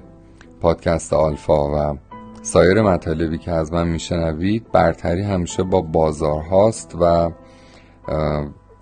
پادکست 0.62 1.14
آلفا 1.14 1.92
و 1.92 1.98
سایر 2.44 2.82
مطالبی 2.82 3.38
که 3.38 3.52
از 3.52 3.74
من 3.74 3.88
میشنوید 3.88 4.72
برتری 4.72 5.22
همیشه 5.22 5.64
با 5.64 5.82
بازارهاست 5.82 6.96
و 7.02 7.32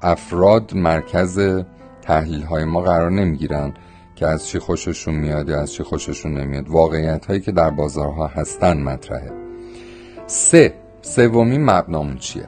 افراد 0.01 0.73
مرکز 0.73 1.63
تحلیل 2.01 2.43
های 2.43 2.63
ما 2.63 2.81
قرار 2.81 3.11
نمی‌گیرن 3.11 3.73
که 4.15 4.27
از 4.27 4.47
چی 4.47 4.59
خوششون 4.59 5.15
میاد 5.15 5.49
یا 5.49 5.61
از 5.61 5.73
چی 5.73 5.83
خوششون 5.83 6.33
نمیاد. 6.33 6.69
واقعیت 6.69 7.25
هایی 7.25 7.39
که 7.39 7.51
در 7.51 7.69
بازارها 7.69 8.27
هستن 8.27 8.83
مطرحه. 8.83 9.31
سه 10.27 10.73
سومین 11.01 11.65
مبنامون 11.65 12.17
چیه؟ 12.17 12.47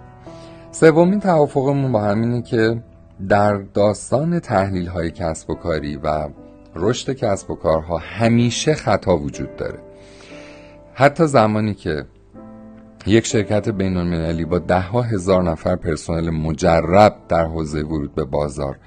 سومین 0.71 1.19
توافقمون 1.19 1.91
با 1.91 2.01
همینه 2.01 2.41
که 2.41 2.83
در 3.29 3.57
داستان 3.57 4.39
تحلیل 4.39 4.87
های 4.87 5.11
کسب 5.11 5.49
و 5.49 5.55
کاری 5.55 5.97
و 5.97 6.29
رشد 6.75 7.13
کسب 7.13 7.51
و 7.51 7.55
کارها 7.55 7.97
همیشه 7.97 8.73
خطا 8.73 9.17
وجود 9.17 9.55
داره. 9.55 9.90
حتی 10.93 11.27
زمانی 11.27 11.73
که 11.73 12.05
یک 13.05 13.25
شرکت 13.25 13.69
بین 13.69 13.97
المللی 13.97 14.45
با 14.45 14.59
ده 14.59 14.81
ها 14.81 15.01
هزار 15.01 15.43
نفر 15.43 15.75
پرسنل 15.75 16.29
مجرب 16.29 17.15
در 17.29 17.45
حوزه 17.45 17.81
ورود 17.81 18.15
به 18.15 18.23
بازار 18.23 18.77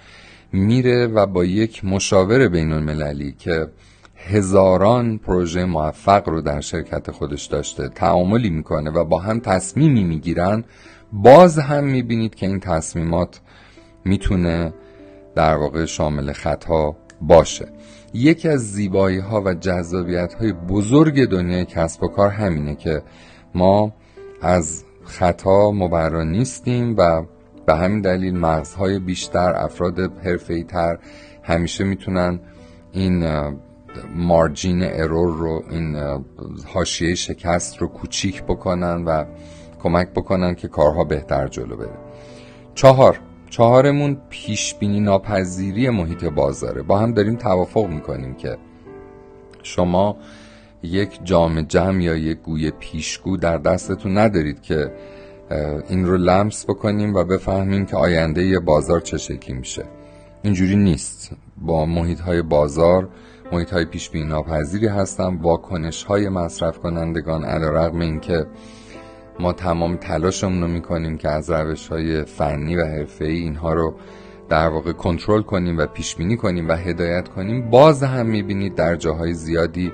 میره 0.52 1.06
و 1.06 1.26
با 1.26 1.44
یک 1.44 1.84
مشاور 1.84 2.48
بین 2.48 2.72
المللی 2.72 3.32
که 3.38 3.68
هزاران 4.16 5.18
پروژه 5.18 5.64
موفق 5.64 6.28
رو 6.28 6.40
در 6.40 6.60
شرکت 6.60 7.10
خودش 7.10 7.46
داشته 7.46 7.88
تعاملی 7.88 8.50
می‌کنه 8.50 8.90
و 8.90 9.04
با 9.04 9.18
هم 9.18 9.40
تصمیمی 9.40 10.04
می‌گیرن 10.04 10.64
باز 11.12 11.58
هم 11.58 11.84
می‌بینید 11.84 12.34
که 12.34 12.46
این 12.46 12.60
تصمیمات 12.60 13.40
می‌تونه 14.04 14.74
در 15.34 15.56
واقع 15.56 15.84
شامل 15.84 16.32
خطا 16.32 16.96
باشه. 17.26 17.66
یکی 18.14 18.48
از 18.48 18.72
زیبایی 18.72 19.18
ها 19.18 19.42
و 19.44 19.54
جذابیت 19.54 20.34
های 20.34 20.52
بزرگ 20.52 21.28
دنیای 21.28 21.64
کسب 21.64 22.02
و 22.02 22.08
کار 22.08 22.30
همینه 22.30 22.74
که 22.74 23.02
ما 23.54 23.92
از 24.42 24.84
خطا 25.04 25.70
مبرا 25.70 26.24
نیستیم 26.24 26.94
و 26.98 27.22
به 27.66 27.74
همین 27.74 28.00
دلیل 28.00 28.36
مغزهای 28.36 28.98
بیشتر 28.98 29.54
افراد 29.56 29.98
حرفه‌ای 30.00 30.64
تر 30.64 30.98
همیشه 31.42 31.84
می‌تونن 31.84 32.40
این 32.92 33.26
مارجین 34.14 34.80
ارور 34.82 35.36
رو 35.38 35.62
این 35.70 35.96
حاشیه 36.66 37.14
شکست 37.14 37.78
رو 37.78 37.86
کوچیک 37.86 38.42
بکنن 38.42 39.04
و 39.04 39.24
کمک 39.82 40.08
بکنن 40.08 40.54
که 40.54 40.68
کارها 40.68 41.04
بهتر 41.04 41.48
جلو 41.48 41.76
بره. 41.76 41.98
چهار 42.74 43.20
چهارمون 43.54 44.16
پیش 44.30 44.74
بینی 44.74 45.00
ناپذیری 45.00 45.90
محیط 45.90 46.24
بازاره. 46.24 46.82
با 46.82 46.98
هم 46.98 47.14
داریم 47.14 47.36
توافق 47.36 47.86
می‌کنیم 47.86 48.34
که 48.34 48.56
شما 49.62 50.16
یک 50.82 51.20
جام 51.24 51.62
جمع 51.62 52.02
یا 52.02 52.16
یک 52.16 52.38
گوی 52.38 52.70
پیشگو 52.70 53.36
در 53.36 53.58
دستتون 53.58 54.18
ندارید 54.18 54.62
که 54.62 54.92
این 55.88 56.06
رو 56.06 56.16
لمس 56.16 56.64
بکنیم 56.64 57.14
و 57.14 57.24
بفهمیم 57.24 57.86
که 57.86 57.96
آینده 57.96 58.44
یه 58.44 58.58
بازار 58.58 59.00
چه 59.00 59.18
شکلی 59.18 59.56
میشه. 59.56 59.84
اینجوری 60.42 60.76
نیست. 60.76 61.30
با 61.56 61.86
محیط 61.86 62.20
های 62.20 62.42
بازار 62.42 63.08
محیط 63.52 63.70
های 63.70 63.84
پیش 63.84 64.10
بینی 64.10 64.28
ناپذیری 64.28 64.86
هستن 64.86 65.36
واکنش 65.36 66.04
های 66.04 66.28
مصرف 66.28 66.78
کنندگان 66.78 67.44
علیرغم 67.44 68.00
اینکه 68.00 68.46
ما 69.38 69.52
تمام 69.52 69.96
تلاشمون 69.96 70.60
رو 70.60 70.68
می‌کنیم 70.68 71.16
که 71.16 71.28
از 71.28 71.50
روش 71.50 71.88
های 71.88 72.24
فنی 72.24 72.76
و 72.76 72.84
حرفه 72.84 73.24
ای 73.24 73.36
اینها 73.36 73.72
رو 73.72 73.94
در 74.48 74.68
واقع 74.68 74.92
کنترل 74.92 75.42
کنیم 75.42 75.78
و 75.78 75.86
پیش 75.86 76.16
بینی 76.16 76.36
کنیم 76.36 76.68
و 76.68 76.72
هدایت 76.72 77.28
کنیم. 77.28 77.70
باز 77.70 78.02
هم 78.02 78.26
می‌بینید 78.26 78.74
در 78.74 78.96
جاهای 78.96 79.32
زیادی 79.32 79.92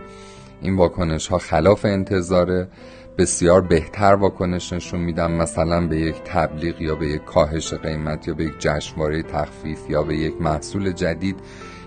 این 0.62 0.76
واکنش 0.76 1.28
ها 1.28 1.38
خلاف 1.38 1.84
انتظاره. 1.84 2.68
بسیار 3.18 3.60
بهتر 3.60 4.14
واکنش 4.14 4.72
نشون 4.72 5.00
میدن 5.00 5.30
مثلا 5.30 5.86
به 5.86 6.00
یک 6.00 6.14
تبلیغ 6.24 6.80
یا 6.80 6.94
به 6.94 7.06
یک 7.06 7.24
کاهش 7.24 7.74
قیمت 7.74 8.28
یا 8.28 8.34
به 8.34 8.44
یک 8.44 8.58
جشنواره 8.58 9.22
تخفیف 9.22 9.90
یا 9.90 10.02
به 10.02 10.16
یک 10.16 10.42
محصول 10.42 10.92
جدید 10.92 11.36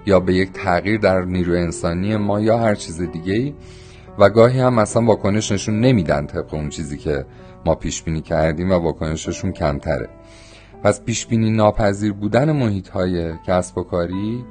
یا 0.06 0.20
به 0.20 0.34
یک 0.34 0.52
تغییر 0.52 1.00
در 1.00 1.22
نیروی 1.22 1.58
انسانی 1.58 2.18
ما 2.18 2.42
یا 2.42 2.58
هر 2.58 2.76
چیز 2.76 3.02
دیگه 3.02 3.34
ای 3.34 3.54
و 4.20 4.30
گاهی 4.30 4.60
هم 4.60 4.74
مثلا 4.74 5.06
واکنش 5.06 5.52
نشون 5.52 5.80
نمیدن 5.80 6.26
طبق 6.26 6.54
اون 6.54 6.70
چیزی 6.70 6.98
که 6.98 7.26
ما 7.66 7.76
پیش 7.76 8.04
بینی 8.04 8.22
کردیم 8.22 8.72
و 8.72 8.74
واکنششون 8.74 9.52
کمتره. 9.52 10.10
پس 10.84 11.02
پیش 11.04 11.26
بینی 11.26 11.52
ناپذیر 11.52 12.14
بودن 12.14 12.52
محیط 12.52 12.90
های 12.90 13.34
کسب 13.48 13.78
و 13.78 13.84
کاری 13.84 14.46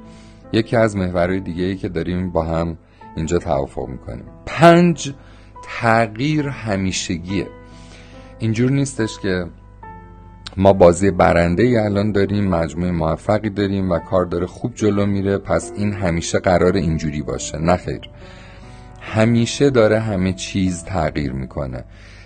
یکی 0.53 0.75
از 0.75 0.95
محورهای 0.95 1.39
دیگه 1.39 1.63
ای 1.63 1.75
که 1.75 1.89
داریم 1.89 2.31
با 2.31 2.43
هم 2.43 2.77
اینجا 3.15 3.37
توافق 3.39 3.87
می‌کنیم. 3.87 4.25
پنج 4.45 5.13
تغییر 5.63 6.47
همیشگیه. 6.47 7.47
اینجور 8.39 8.71
نیستش 8.71 9.19
که 9.19 9.45
ما 10.57 10.73
بازی 10.73 11.11
برنده 11.11 11.63
ای 11.63 11.77
الان 11.77 12.11
داریم 12.11 12.47
مجموعه 12.47 12.91
موفقی 12.91 13.49
داریم 13.49 13.91
و 13.91 13.99
کار 13.99 14.25
داره 14.25 14.45
خوب 14.45 14.75
جلو 14.75 15.05
میره 15.05 15.37
پس 15.37 15.71
این 15.75 15.93
همیشه 15.93 16.39
قرار 16.39 16.75
اینجوری 16.75 17.21
باشه. 17.21 17.57
نه 17.57 17.77
خیر. 17.77 18.09
همیشه 19.03 19.69
داره 19.69 19.99
همه 19.99 20.33
چیز 20.33 20.83
تغییر 20.83 21.33
می‌کنه. 21.33 21.83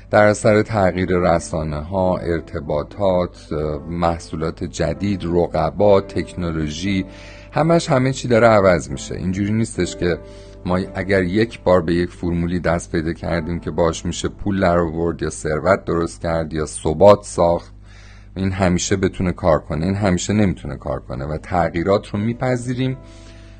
در 0.09 0.23
اثر 0.23 0.61
تغییر 0.61 1.09
رسانه 1.19 1.77
ها 1.77 2.17
ارتباطات 2.17 3.53
محصولات 3.89 4.63
جدید 4.63 5.25
رقبا 5.25 6.01
تکنولوژی 6.01 7.05
همش 7.51 7.89
همه 7.89 8.13
چی 8.13 8.27
داره 8.27 8.47
عوض 8.47 8.89
میشه. 8.89 9.15
اینجوری 9.15 9.51
نیستش 9.51 9.95
که 9.95 10.17
ما 10.65 10.79
اگر 10.95 11.23
یک 11.23 11.63
بار 11.63 11.81
به 11.81 11.93
یک 11.93 12.09
فرمولی 12.09 12.59
دست 12.59 12.91
پیدا 12.91 13.13
کردیم 13.13 13.59
که 13.59 13.71
باش 13.71 14.05
میشه 14.05 14.27
پول 14.27 14.59
در 14.59 14.77
آورد 14.77 15.21
یا 15.21 15.29
ثروت 15.29 15.85
درست 15.85 16.21
کرد 16.21 16.53
یا 16.53 16.65
ثبات 16.65 17.23
ساخت 17.23 17.73
این 18.35 18.51
همیشه 18.51 18.95
بتونه 18.95 19.31
کار 19.31 19.59
کنه. 19.59 19.85
این 19.85 19.95
همیشه 19.95 20.33
نمی‌تونه 20.33 20.75
کار 20.75 20.99
کنه 20.99 21.25
و 21.25 21.37
تغییرات 21.37 22.07
رو 22.07 22.19
میپذیریم. 22.19 22.97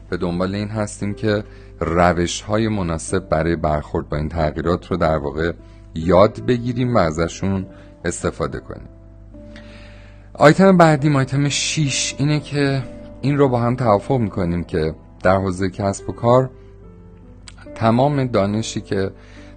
به 0.09 0.17
دنبال 0.17 0.55
این 0.55 0.67
هستیم 0.67 1.13
که 1.13 1.43
روش 1.79 2.41
های 2.41 2.67
مناسب 2.67 3.29
برای 3.29 3.55
برخورد 3.55 4.10
با 4.10 4.17
این 4.17 4.29
تغییرات 4.29 4.88
رو 4.88 4.97
در 4.97 5.17
واقع 5.17 5.51
یاد 5.95 6.45
بگیریم 6.45 6.95
و 6.95 6.97
ازشون 6.97 7.65
استفاده 8.05 8.60
کنیم. 8.60 8.89
آیتم 10.34 10.77
بعدیم 10.77 11.15
آیتم 11.15 11.49
6 11.49 12.15
اینه 12.17 12.39
که 12.39 12.84
این 13.21 13.38
رو 13.38 13.49
با 13.49 13.60
هم 13.60 13.75
توافق 13.75 14.17
می‌کنیم 14.17 14.63
که 14.63 14.95
در 15.23 15.36
حوزه 15.36 15.69
کسب 15.69 16.10
و 16.10 16.13
کار 16.13 16.49
تمام 17.75 18.25
دانشی 18.25 18.82
که 18.82 19.12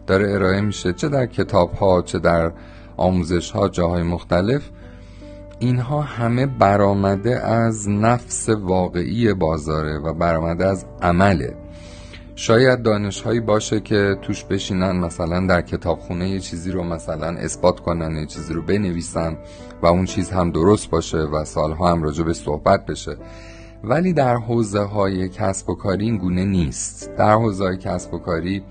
داره 0.06 0.32
ارائه 0.32 0.60
میشه 0.60 0.92
چه 0.92 1.08
در 1.08 1.26
کتاب 1.26 1.72
ها 1.72 2.02
چه 2.02 2.18
در 2.18 2.52
آموزش 2.96 3.50
ها 3.50 3.68
جاهای 3.68 4.02
مختلف 4.02 4.70
اینها 5.60 6.00
همه 6.00 6.46
برآمده 6.46 7.46
از 7.46 7.88
نفس 7.88 8.48
واقعی 8.48 9.34
بازاره 9.34 9.98
و 9.98 10.14
برآمده 10.14 10.66
از 10.66 10.86
عمله. 11.02 11.56
شاید 12.34 12.82
دانش 12.82 13.22
هایی 13.22 13.40
باشه 13.40 13.80
که 13.80 14.16
توش 14.22 14.44
بشینن 14.44 14.92
مثلا 14.92 15.46
در 15.46 15.62
کتابخونه 15.62 16.30
یه 16.30 16.40
چیزی 16.40 16.70
رو 16.70 16.84
مثلا 16.84 17.26
اثبات 17.26 17.80
کنن 17.80 18.16
یه 18.16 18.26
چیزی 18.26 18.54
رو 18.54 18.62
بنویسن 18.62 19.38
و 19.82 19.86
اون 19.86 20.04
چیز 20.04 20.30
هم 20.30 20.50
درست 20.50 20.90
باشه 20.90 21.18
و 21.18 21.44
سالها 21.44 21.90
هم 21.90 22.02
راجع 22.02 22.24
به 22.24 22.32
صحبت 22.32 22.86
بشه. 22.86 23.16
ولی 23.84 24.12
در 24.12 24.36
حوزه 24.36 24.80
های 24.80 25.28
کسب 25.28 25.70
و 25.70 25.74
کاری 25.74 26.04
این 26.04 26.16
گونه 26.16 26.44
نیست. 26.44 27.10
در 27.18 27.34
حوزه 27.34 27.64
های 27.64 27.76
کسب 27.76 28.14
و 28.14 28.18
کاری 28.18 28.62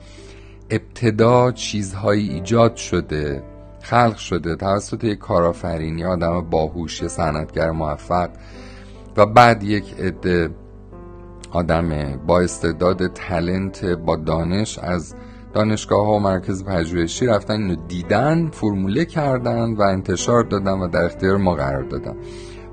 ابتدا 0.69 1.51
چیزهایی 1.51 2.29
ایجاد 2.29 2.75
شده 2.75 3.43
خلق 3.81 4.15
شده 4.15 4.55
توسط 4.55 5.03
یک 5.03 5.19
کارآفرین 5.19 5.97
یا 5.97 6.11
آدم 6.11 6.41
باهوش 6.41 7.01
یا 7.01 7.07
صنعتگر 7.07 7.71
موفق 7.71 8.29
و 9.17 9.25
بعد 9.25 9.63
یک 9.63 9.99
عده 9.99 10.49
آدم 11.51 12.17
با 12.27 12.39
استعداد 12.39 13.13
تلنت 13.13 13.85
با 13.85 14.15
دانش 14.15 14.79
از 14.79 15.15
دانشگاه 15.53 16.05
ها 16.05 16.13
و 16.13 16.19
مرکز 16.19 16.63
پژوهشی 16.63 17.25
رفتن 17.25 17.53
اینو 17.53 17.75
دیدن 17.87 18.49
فرموله 18.49 19.05
کردن 19.05 19.73
و 19.73 19.81
انتشار 19.81 20.43
دادن 20.43 20.79
و 20.79 20.87
در 20.87 21.03
اختیار 21.03 21.37
ما 21.37 21.55
قرار 21.55 21.83
دادن. 21.83 22.15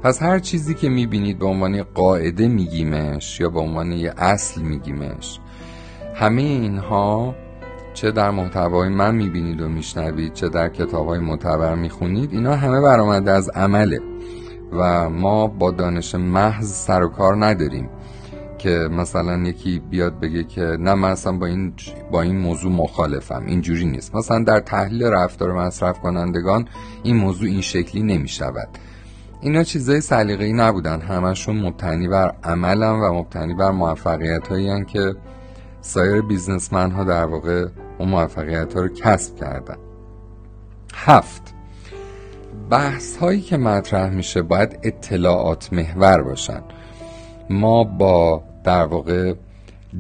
پس 0.03 0.23
هر 0.23 0.39
چیزی 0.39 0.75
که 0.75 0.89
می‌بینید 0.89 1.39
به 1.39 1.47
عنوان 1.47 1.83
قاعده 1.83 2.49
میگیمش 2.49 3.41
یا 3.41 3.51
به 3.51 3.61
عنوان 3.61 3.93
یه 3.93 4.15
اصل 4.17 4.63
میگیمش 4.63 5.41
همه 6.15 6.43
اینها 6.43 7.35
چه 7.97 8.11
در 8.11 8.31
محتوای 8.31 8.89
من 8.89 9.15
می‌بینید 9.15 9.61
و 9.61 9.69
میشنوید 9.69 10.33
چه 10.33 10.49
در 10.49 10.69
کتاب 10.69 11.07
های 11.07 11.19
معتبر 11.19 11.75
می‌خونید 11.75 12.33
اینا 12.33 12.57
همه 12.57 12.81
برآمده 12.81 13.31
از 13.31 13.49
عمله. 13.49 14.01
و 14.73 15.11
ما 15.11 15.47
با 15.47 15.71
دانش 15.71 16.15
محض 16.15 16.73
سر 16.73 17.03
و 17.03 17.09
کار 17.09 17.45
نداریم 17.45 17.89
که 18.59 18.71
مثلا 18.71 19.37
یکی 19.37 19.79
بیاد 19.91 20.21
بگه 20.21 20.45
که 20.45 20.61
نه 20.61 20.95
من 20.95 21.11
اصلا 21.11 21.33
با 21.33 21.47
این 21.47 21.73
با 22.13 22.23
این 22.23 22.39
موضوع 22.39 22.73
مخالفم 22.73 23.45
اینجوری 23.47 23.85
نیست. 23.85 24.15
مثلا 24.15 24.45
در 24.45 24.61
تحلیل 24.61 25.05
رفتار 25.05 25.53
مصرف 25.53 26.01
کنندگان 26.01 26.69
این 27.03 27.17
موضوع 27.17 27.49
این 27.49 27.61
شکلی 27.61 28.03
نمی 28.03 28.29
شود 28.29 28.69
اینا 29.41 29.63
چیزای 29.63 30.01
سلیقه‌ای 30.01 30.53
نبودن. 30.53 31.01
همشون 31.01 31.57
مبتنی 31.57 32.09
بر 32.09 32.35
عملن 32.45 33.01
و 33.01 33.13
مبتنی 33.13 33.55
بر 33.55 33.71
موفقیت 33.71 34.49
هایی 34.49 34.85
که 34.85 35.15
سایر 35.87 36.23
businessman 36.23 36.91
ها 36.91 37.05
در 37.05 37.25
واقع 37.25 37.67
اون 37.99 38.09
موفقیت 38.09 38.75
ها 38.75 38.81
رو 38.81 38.89
کسب 38.89 39.37
کردن. 39.37 39.77
هفت 40.95 41.55
بحث 42.71 43.17
هایی 43.17 43.41
که 43.41 43.57
مطرح 43.57 44.11
میشه 44.11 44.43
باید 44.43 44.79
اطلاعات 44.83 45.73
محور 45.73 46.23
باشن. 46.23 46.63
ما 47.51 47.85
با 47.85 48.43
در 48.65 48.85
واقع 48.85 49.35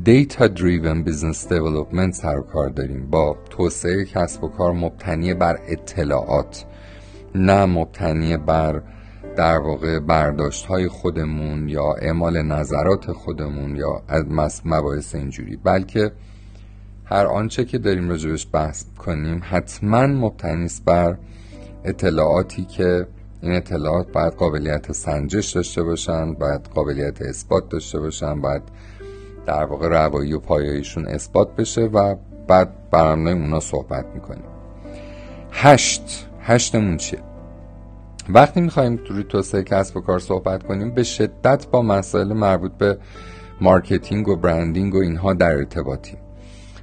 data 0.05 0.47
driven 0.47 1.03
business 1.03 1.49
development 1.49 2.15
سر 2.15 2.41
کار 2.41 2.69
داریم 2.69 3.11
با 3.11 3.37
توسعه 3.51 4.05
کسب 4.05 4.45
و 4.45 4.49
کار 4.49 4.73
مبتنی 4.73 5.35
بر 5.35 5.59
اطلاعات 5.69 6.65
نه 7.35 7.65
مبتنی 7.65 8.37
بر 8.37 8.83
در 9.37 9.59
واقع 9.59 9.99
برداشت 9.99 10.67
های 10.67 10.89
خودمون 10.89 11.69
یا 11.69 11.93
اعمال 11.93 12.43
نظرات 12.43 13.13
خودمون 13.13 13.77
یا 13.77 14.03
از 14.09 14.25
مباحث 14.65 15.15
اینجوری 15.15 15.57
بلکه 15.57 16.13
هر 17.05 17.27
آنچه 17.27 17.65
که 17.65 17.79
داریم 17.79 18.09
راجبش 18.09 18.49
بحث 18.53 18.85
کنیم 18.99 19.41
حتما 19.45 20.07
مبتنی 20.07 20.69
بر 20.85 21.17
اطلاعاتی 21.85 22.65
که 22.65 23.07
این 23.43 23.53
اطلاعات 23.53 24.13
باید 24.13 24.33
قابلیت 24.33 24.93
سنجش 24.93 25.51
داشته 25.51 25.83
باشن 25.83 26.35
باید 26.35 26.61
قابلیت 26.75 27.23
اثبات 27.23 27.69
داشته 27.69 28.01
باشن 28.01 28.41
باید 28.41 28.63
در 29.47 29.65
واقع 29.65 29.89
روایی 29.89 30.33
و 30.33 30.39
پایاییشون 30.39 31.07
اثبات 31.09 31.57
بشه 31.57 31.81
و 31.81 32.15
بعد 32.49 32.91
برنامه 32.91 33.31
اونا 33.31 33.61
صحبت 33.61 34.07
می‌کنیم. 34.15 34.45
هشت. 35.53 36.29
هشتمون 36.41 36.97
چیه؟ 36.97 37.36
وقتی 38.29 38.61
می‌خوایم 38.61 39.01
روی 39.09 39.25
توسعه 39.25 39.63
کسب 39.63 39.97
و 39.97 40.01
کار 40.01 40.19
صحبت 40.19 40.63
کنیم 40.63 40.91
به 40.95 41.03
شدت 41.03 41.67
با 41.71 41.83
مسائل 41.83 42.33
مربوط 42.33 42.73
به 42.73 42.99
marketing 43.61 44.29
و 44.29 44.37
branding 44.37 44.95
و 44.95 44.99
اینها 44.99 45.33
در 45.33 45.57
ارتباطیم 45.57 46.19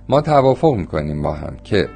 ما 0.10 0.22
توافق 0.22 0.74
می‌کنیم 0.74 1.22
با 1.22 1.34
هم 1.34 1.58
که 1.64 1.90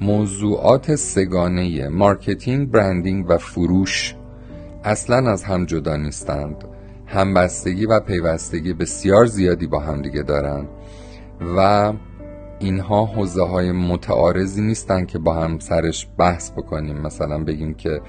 موضوعات 0.00 0.94
سه‌گانه 0.94 1.88
marketing، 1.88 2.70
branding 2.70 3.24
و 3.28 3.38
فروش 3.38 4.14
اصلا 4.84 5.30
از 5.30 5.44
هم 5.44 5.64
جدا 5.64 5.96
نیستند. 5.96 6.64
همبستگی 7.06 7.86
و 7.86 8.00
پیوستگی 8.00 8.72
بسیار 8.72 9.26
زیادی 9.26 9.66
با 9.66 9.80
هم 9.80 10.02
دیگه 10.02 10.22
دارن 10.22 10.66
و 11.56 11.92
اینها 12.58 13.04
حوزه 13.04 13.46
های 13.46 13.72
متعارضی 13.72 14.62
نیستن 14.62 15.06
که 15.06 15.18
با 15.18 15.34
هم 15.34 15.58
سرش 15.58 16.08
بحث 16.18 16.50
بکنیم. 16.50 16.96
مثلا 16.96 17.44
بگیم 17.44 17.74
که 17.74 18.00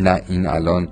نه 0.00 0.22
این 0.28 0.46
الان 0.46 0.88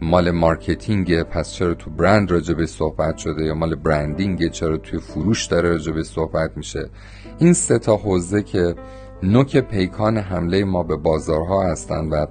مال 0.00 0.30
marketing 0.30 1.15
ه 1.15 1.24
پس 1.24 1.52
چرا 1.52 1.74
تو 1.74 1.90
برند 1.90 2.30
راجع 2.30 2.45
بهش 2.45 2.66
صحبت 2.66 3.16
شده 3.16 3.44
یا 3.44 3.54
مال 3.54 3.74
branding 3.74 4.40
ه 4.40 4.48
چرا 4.48 4.76
توی 4.76 4.98
فروش 4.98 5.46
داره 5.46 5.68
راجع 5.68 5.83
بهش 5.83 6.02
صحبت 6.02 6.56
میشه؟ 6.56 6.90
این 7.38 7.52
سه 7.52 7.78
تا 7.78 7.96
حوزه 7.96 8.42
که 8.42 8.74
نوک 9.22 9.56
پیکان 9.56 10.18
حمله 10.18 10.64
ما 10.64 10.82
به 10.82 10.96
بازارها 10.96 11.70
هستند 11.70 12.12
و 12.12 12.26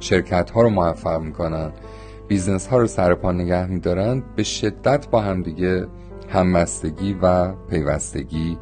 شرکت 0.00 0.50
ها 0.50 0.62
رو 0.62 0.70
موفق 0.70 1.20
می‌کنن 1.20 1.72
business 2.28 2.66
ها 2.66 2.78
رو 2.78 2.86
سر 2.86 3.14
پا 3.14 3.32
نگه 3.32 3.66
میدارن 3.66 4.22
به 4.36 4.42
شدت 4.42 5.08
با 5.10 5.20
همدیگه 5.20 5.86
همبستگی 6.28 7.16
و 7.22 7.52
پیوستگی 7.52 8.58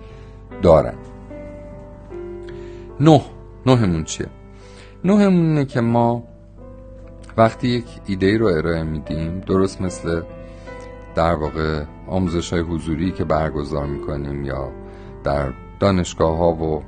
دارن. 0.62 0.94
نه 3.00 3.20
نهمون 3.66 4.04
چیه؟ 4.04 4.26
نهمونه 5.04 5.64
که 5.64 5.80
ما 5.80 6.24
وقتی 7.36 7.68
یک 7.68 7.86
ایده 8.06 8.38
رو 8.38 8.46
ارائه 8.46 8.82
میدیم 8.82 9.40
درست 9.40 9.80
مثل 9.80 10.22
در 11.14 11.34
واقع 11.34 11.84
آموزش 12.08 12.52
های 12.52 12.62
حضوری 12.62 13.12
که 13.12 13.24
برگزار 13.24 13.86
می‌کنیم 13.86 14.44
یا 14.44 14.72
در 15.24 15.52
دانشگاه 15.80 16.36
ها 16.36 16.52
و 16.52 16.82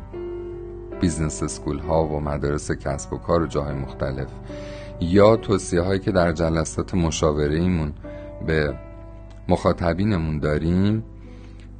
business 1.00 1.42
school 1.42 1.78
ها 1.78 2.04
و 2.04 2.20
مدارس 2.20 2.70
کسب 2.70 3.12
و 3.12 3.18
کار 3.18 3.42
و 3.42 3.46
جاهای 3.46 3.74
مختلف 3.74 4.28
یا 5.00 5.36
توصیه 5.36 5.80
هایی 5.80 6.00
که 6.00 6.12
در 6.12 6.32
جلسات 6.32 6.94
مشاوره 6.94 7.54
ایمون 7.54 7.92
به 8.46 8.74
مخاطبینمون 9.48 10.38
داریم 10.38 11.04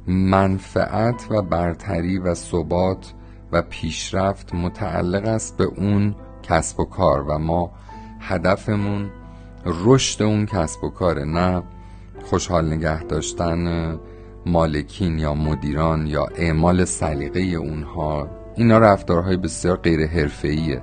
منفعت 0.07 1.27
و 1.29 1.41
برتری 1.41 2.17
و 2.17 2.33
ثبات 2.33 3.13
و 3.51 3.61
پیشرفت 3.61 4.53
متعلق 4.55 5.27
است 5.27 5.57
به 5.57 5.63
اون 5.63 6.15
کسب 6.43 6.79
و 6.79 6.85
کار 6.85 7.21
و 7.21 7.37
ما 7.37 7.71
هدفمون 8.27 9.09
رشد 9.65 10.23
اون 10.23 10.45
کسب 10.45 10.83
و 10.83 10.89
کاره 10.89 11.23
نه 11.23 11.63
خوشحال 12.23 12.73
نگه 12.73 13.03
داشتن 13.03 13.95
مالکین 14.45 15.19
یا 15.19 15.33
مدیران 15.33 16.07
یا 16.07 16.25
اعمال 16.35 16.85
سلیقه 16.85 17.39
اونها. 17.39 18.29
اینا 18.55 18.77
رفتارهای 18.77 19.37
بسیار 19.37 19.77
غیر 19.77 20.07
حرفه‌ایه 20.07 20.81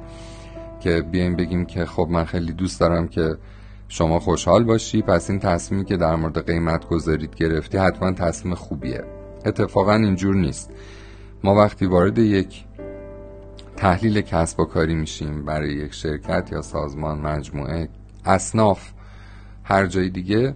که 0.81 1.03
بیایم 1.03 1.37
بگیم 1.37 1.65
که 1.65 1.85
خب 1.85 2.09
من 2.11 2.25
خیلی 2.25 2.53
دوست 2.53 2.81
دارم 2.81 3.09
که 3.09 3.37
شما 3.89 4.21
خوشحال 4.21 4.65
باشی 4.65 5.03
پس 5.03 5.31
این 5.31 5.39
تصمیمی 5.39 5.85
که 5.85 5.97
در 5.97 6.17
مورد 6.17 6.47
قیمت 6.47 6.89
گذارید 6.89 7.35
گرفتی 7.35 7.79
حتما 7.79 8.13
تصمیم 8.13 8.55
خوبیه. 8.55 9.05
اتفاقا 9.47 9.95
اینجور 9.95 10.35
نیست. 10.35 10.71
ما 11.45 11.55
وقتی 11.55 11.87
وارد 11.87 12.19
یک 12.19 12.65
تحلیل 13.83 14.21
کسب 14.21 14.61
و 14.61 14.65
کاری 14.65 14.95
میشیم 14.95 15.45
برای 15.45 15.73
یک 15.73 15.95
شرکت 15.95 16.49
یا 16.53 16.63
سازمان 16.63 17.19
مجموعه 17.19 17.89
اصناف 18.25 18.91
هر 19.65 19.87
جای 19.87 20.11
دیگه. 20.11 20.55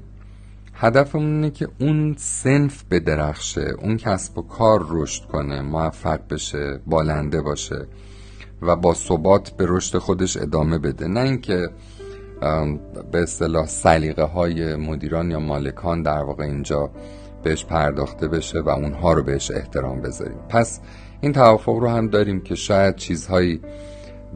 هدفمون 0.75 1.25
اینه 1.25 1.51
که 1.51 1.69
اون 1.81 2.15
سنف 2.19 2.85
بدرخشه 2.91 3.75
اون 3.83 3.97
کسب 3.97 4.39
و 4.39 4.43
کار 4.43 4.87
رشد 4.89 5.25
کنه 5.25 5.63
موفق 5.63 6.21
بشه 6.31 6.81
بالنده 6.87 7.43
باشه 7.43 7.87
و 8.63 8.77
با 8.77 8.95
ثبات 8.95 9.51
به 9.51 9.65
رشد 9.69 9.99
خودش 9.99 10.37
ادامه 10.37 10.79
بده. 10.79 11.09
نه 11.09 11.21
اینکه 11.21 11.69
به 13.13 13.23
اصطلاح 13.23 13.67
سلیقه 13.67 14.25
های 14.25 14.77
مدیران 14.77 15.31
یا 15.31 15.41
مالکان 15.41 16.03
در 16.03 16.23
واقع 16.23 16.45
اینجا 16.45 16.91
بهش 17.43 17.65
پرداخته 17.65 18.29
بشه 18.29 18.61
و 18.61 18.69
اونها 18.69 19.13
رو 19.13 19.23
بهش 19.23 19.51
احترام 19.51 20.01
بذاریم. 20.01 20.39
پس 20.49 20.81
این 21.21 21.33
توافق 21.33 21.73
رو 21.73 21.89
هم 21.89 22.09
داریم 22.09 22.41
که 22.41 22.55
شاید 22.55 22.97
چیزهایی 22.97 23.61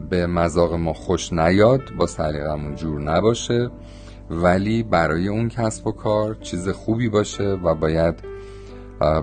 به 0.09 0.27
مذاق 0.27 0.73
ما 0.73 0.93
خوش 0.93 1.33
نیاد 1.33 1.81
با 1.97 2.07
سلیقمون 2.07 2.75
جور 2.75 3.01
نباشه 3.01 3.69
ولی 4.29 4.83
برای 4.83 5.27
اون 5.27 5.49
کسب 5.49 5.87
و 5.87 5.91
کار 5.91 6.35
چیز 6.35 6.69
خوبی 6.69 7.09
باشه 7.09 7.43
و 7.43 7.75
باید 7.75 8.15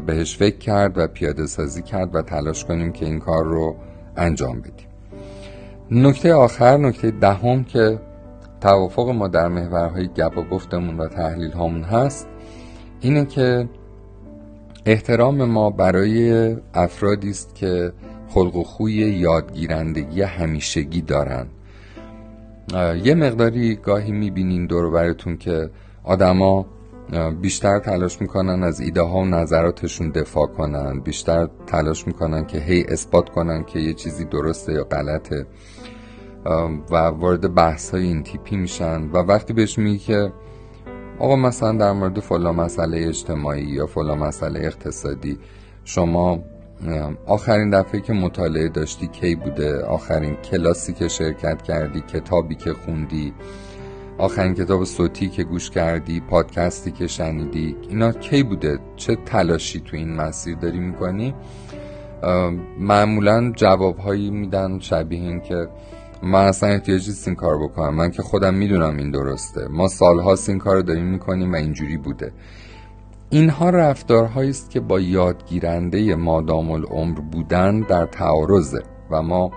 بهش 0.07 0.37
فکر 0.37 0.59
کرد 0.59 0.99
و 0.99 1.07
پیاده 1.07 1.47
سازی 1.47 1.83
کرد 1.83 2.15
و 2.15 2.23
تلاش 2.23 2.65
کنیم 2.65 2.93
که 2.93 3.07
این 3.07 3.19
کار 3.19 3.45
رو 3.45 3.77
انجام 4.17 4.61
بدیم. 4.61 4.89
نکته 5.91 6.35
آخر 6.35 6.77
نکته 6.77 7.11
دهم 7.11 7.65
که 7.65 7.99
توافق 8.61 9.09
ما 9.09 9.29
در 9.29 9.49
محورهای 9.49 10.09
گپ 10.09 10.39
و 10.39 10.43
گفتمون 10.43 11.01
و 11.01 11.09
تحلیل 11.09 11.53
هامون 11.53 11.83
هست 11.83 12.29
اینه 13.01 13.25
که 13.25 13.69
احترام 14.87 15.45
ما 15.45 15.71
برای 15.71 16.57
افرادی 16.75 17.31
است 17.31 17.55
که 17.55 17.93
خلق 18.29 18.57
و 18.57 18.63
خوی 18.63 18.93
یادگیرندگی 18.93 20.23
همیشگی 20.23 21.01
دارن 21.01 21.47
یه 23.05 23.15
مقداری 23.15 23.77
گاهی 23.77 24.13
می‌بینین 24.13 24.67
دور 24.67 24.91
براتون 24.91 25.37
که 25.37 25.71
آدما 26.05 26.67
بیشتر 27.41 27.79
تلاش 27.79 28.21
می‌کنن 28.21 28.63
از 28.63 28.81
ایده 28.81 29.03
ها 29.03 29.19
و 29.19 29.25
نظراتشون 29.25 30.11
دفاع 30.11 30.47
کنن 30.47 31.01
بیشتر 31.01 31.49
تلاش 31.67 32.07
می‌کنن 32.07 32.47
که 32.47 32.59
هی 32.59 32.85
اثبات 32.89 33.29
کنن 33.29 33.65
که 33.65 33.79
یه 33.79 33.95
چیزی 33.95 34.25
درسته 34.25 34.73
یا 34.73 34.85
غلطه. 34.85 35.47
و 36.91 36.97
وارد 36.97 37.55
بحث 37.55 37.91
های 37.91 38.03
این 38.03 38.23
تیپی 38.23 38.57
میشن. 38.57 39.03
و 39.03 39.17
وقتی 39.17 39.53
بهش 39.53 39.79
میگی 39.79 39.99
که 39.99 40.33
آقا 41.19 41.37
مثلا 41.37 41.73
در 41.73 41.93
مورد 41.93 42.21
فلا 42.21 42.53
مسئله 42.53 43.09
اجتماعی 43.09 43.65
یا 43.65 43.87
فلا 43.87 44.15
مسئله 44.15 44.61
اقتصادی 44.61 45.39
شما 45.85 46.39
آخرین 47.27 47.71
دفعه 47.71 48.01
که 48.01 48.13
مطالعه 48.13 48.69
داشتی 48.69 49.07
کی 49.07 49.35
بوده؟ 49.35 49.85
آخرین 49.85 50.35
کلاسی 50.35 50.93
که 50.93 51.09
شرکت 51.09 51.63
کردی 51.63 52.01
کتابی 52.01 52.55
که 52.55 52.73
خوندی؟ 52.73 53.33
آخرین 54.19 54.55
کتاب 54.55 54.85
صوتی 54.85 55.29
که 55.29 55.45
گوش 55.45 55.71
کردی؟ 55.71 56.21
پادکستی 56.21 56.91
که 56.91 57.07
شنیدی؟ 57.07 57.77
اینا 57.89 58.13
کی 58.13 58.43
بوده؟ 58.43 58.79
چه 58.97 59.17
تلاشی 59.17 59.81
تو 59.81 59.97
این 59.97 60.17
مسیر 60.17 60.57
داری 60.57 60.79
می‌کنی؟ 60.79 61.35
معمولا 62.79 63.53
جوابهایی 63.57 64.31
میدن 64.31 64.79
شبیه 64.79 65.21
این 65.21 65.41
که 65.41 65.69
من 66.23 66.45
اصلا 66.45 66.69
احتیاجی 66.69 67.13
این 67.27 67.35
کار 67.35 67.59
بکنم. 67.59 67.95
من 67.95 68.11
که 68.11 68.23
خودم 68.23 68.55
می‌دونم 68.55 68.97
این 68.97 69.11
درسته. 69.11 69.69
ما 69.71 69.89
سالهاست 69.89 70.49
این 70.49 70.59
کار 70.59 70.77
رو 70.77 70.83
داریم 70.83 71.07
می‌کنیم 71.07 71.53
و 71.53 71.57
اینجوری 71.57 71.97
بوده. 71.97 72.33
اینها 73.31 73.71
رفتارهایی 73.71 74.51
است 74.51 74.71
که 74.71 74.81
با 74.81 75.01
یادگیرنده 75.01 76.15
مادام 76.15 76.71
العمر 76.71 77.21
بودن 77.21 77.81
در 77.81 78.07
تعارضه 78.07 78.83
و 79.11 79.23
ما 79.23 79.51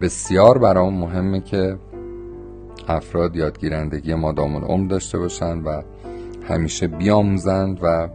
بسیار 0.00 0.58
برام 0.58 0.94
مهمه 0.94 1.40
که 1.40 1.78
افراد 2.88 3.36
یادگیرندگی 3.36 4.14
مادام 4.14 4.56
العمر 4.56 4.88
داشته 4.88 5.18
باشند 5.18 5.66
و 5.66 5.82
همیشه 6.48 6.86
بیاموزند 6.86 7.78
و 7.82 8.08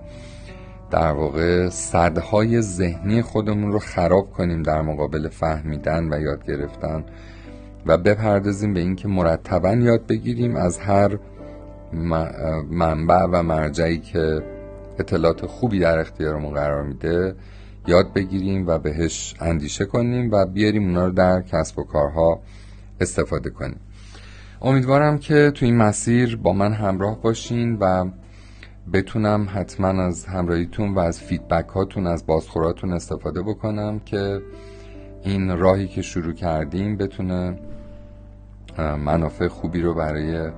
در 0.92 1.12
واقع 1.12 1.70
صدهای 1.70 2.62
ذهنی 2.62 3.22
خودمون 3.22 3.72
رو 3.72 3.80
خراب 3.80 4.32
کنیم 4.32 4.64
در 4.64 4.82
مقابل 4.82 5.30
فهمیدن 5.30 6.14
و 6.14 6.22
یاد 6.22 6.46
گرفتن 6.46 7.06
و 7.86 7.98
بپردازیم 7.98 8.74
به 8.74 8.80
اینکه 8.80 9.08
مرتبا 9.08 9.72
یاد 9.72 10.08
بگیریم 10.08 10.56
از 10.56 10.80
هر 10.80 11.18
منبع 12.70 13.26
و 13.32 13.44
مرجعی 13.44 14.00
که 14.00 14.44
اطلاعات 15.00 15.46
خوبی 15.46 15.80
در 15.80 16.00
اختیارمون 16.00 16.54
قرار 16.54 16.84
میده 16.84 17.36
یاد 17.88 18.14
بگیریم 18.14 18.68
و 18.68 18.80
بهش 18.80 19.36
اندیشه 19.40 19.86
کنیم 19.86 20.32
و 20.32 20.46
بیاریم 20.46 20.84
اونا 20.84 21.06
رو 21.06 21.12
در 21.12 21.42
کسب 21.42 21.80
و 21.80 21.84
کارها 21.84 22.40
استفاده 23.02 23.50
کنیم. 23.50 23.80
امیدوارم 24.62 25.18
که 25.18 25.52
تو 25.56 25.66
این 25.66 25.78
مسیر 25.78 26.38
با 26.38 26.54
من 26.54 26.74
همراه 26.74 27.22
باشین 27.22 27.78
و 27.80 28.06
بتونم 28.94 29.48
حتما 29.54 30.04
از 30.04 30.26
همراهیتون 30.26 30.94
و 30.94 31.00
از 31.00 31.20
فیدبک 31.20 31.68
هاتون 31.68 32.08
از 32.08 32.26
بازخوراتون 32.26 32.94
استفاده 32.94 33.42
بکنم 33.42 34.00
که 34.00 34.42
این 35.24 35.58
راهی 35.58 35.88
که 35.88 36.02
شروع 36.02 36.34
کردیم 36.34 36.98
بتونه 36.98 37.58
منافع 38.78 39.48
خوبی 39.48 39.82
رو 39.82 39.94
برای 39.94 40.52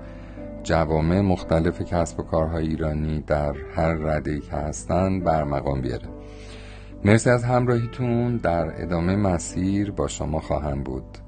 جوامع 0.63 1.21
مختلف 1.21 1.82
کسب 1.82 2.19
و 2.19 2.23
کارهای 2.23 2.67
ایرانی 2.67 3.21
در 3.21 3.56
هر 3.75 3.93
رده 3.93 4.39
که 4.39 4.51
هستن 4.51 5.19
برمقام 5.19 5.82
بیاره. 5.82 6.08
مرسی 7.06 7.30
از 7.30 7.43
همراهیتون. 7.43 8.38
در 8.38 8.84
ادامه 8.84 9.15
مسیر 9.15 9.91
با 9.91 10.08
شما 10.08 10.39
خواهم 10.39 10.84
بود. 10.84 11.24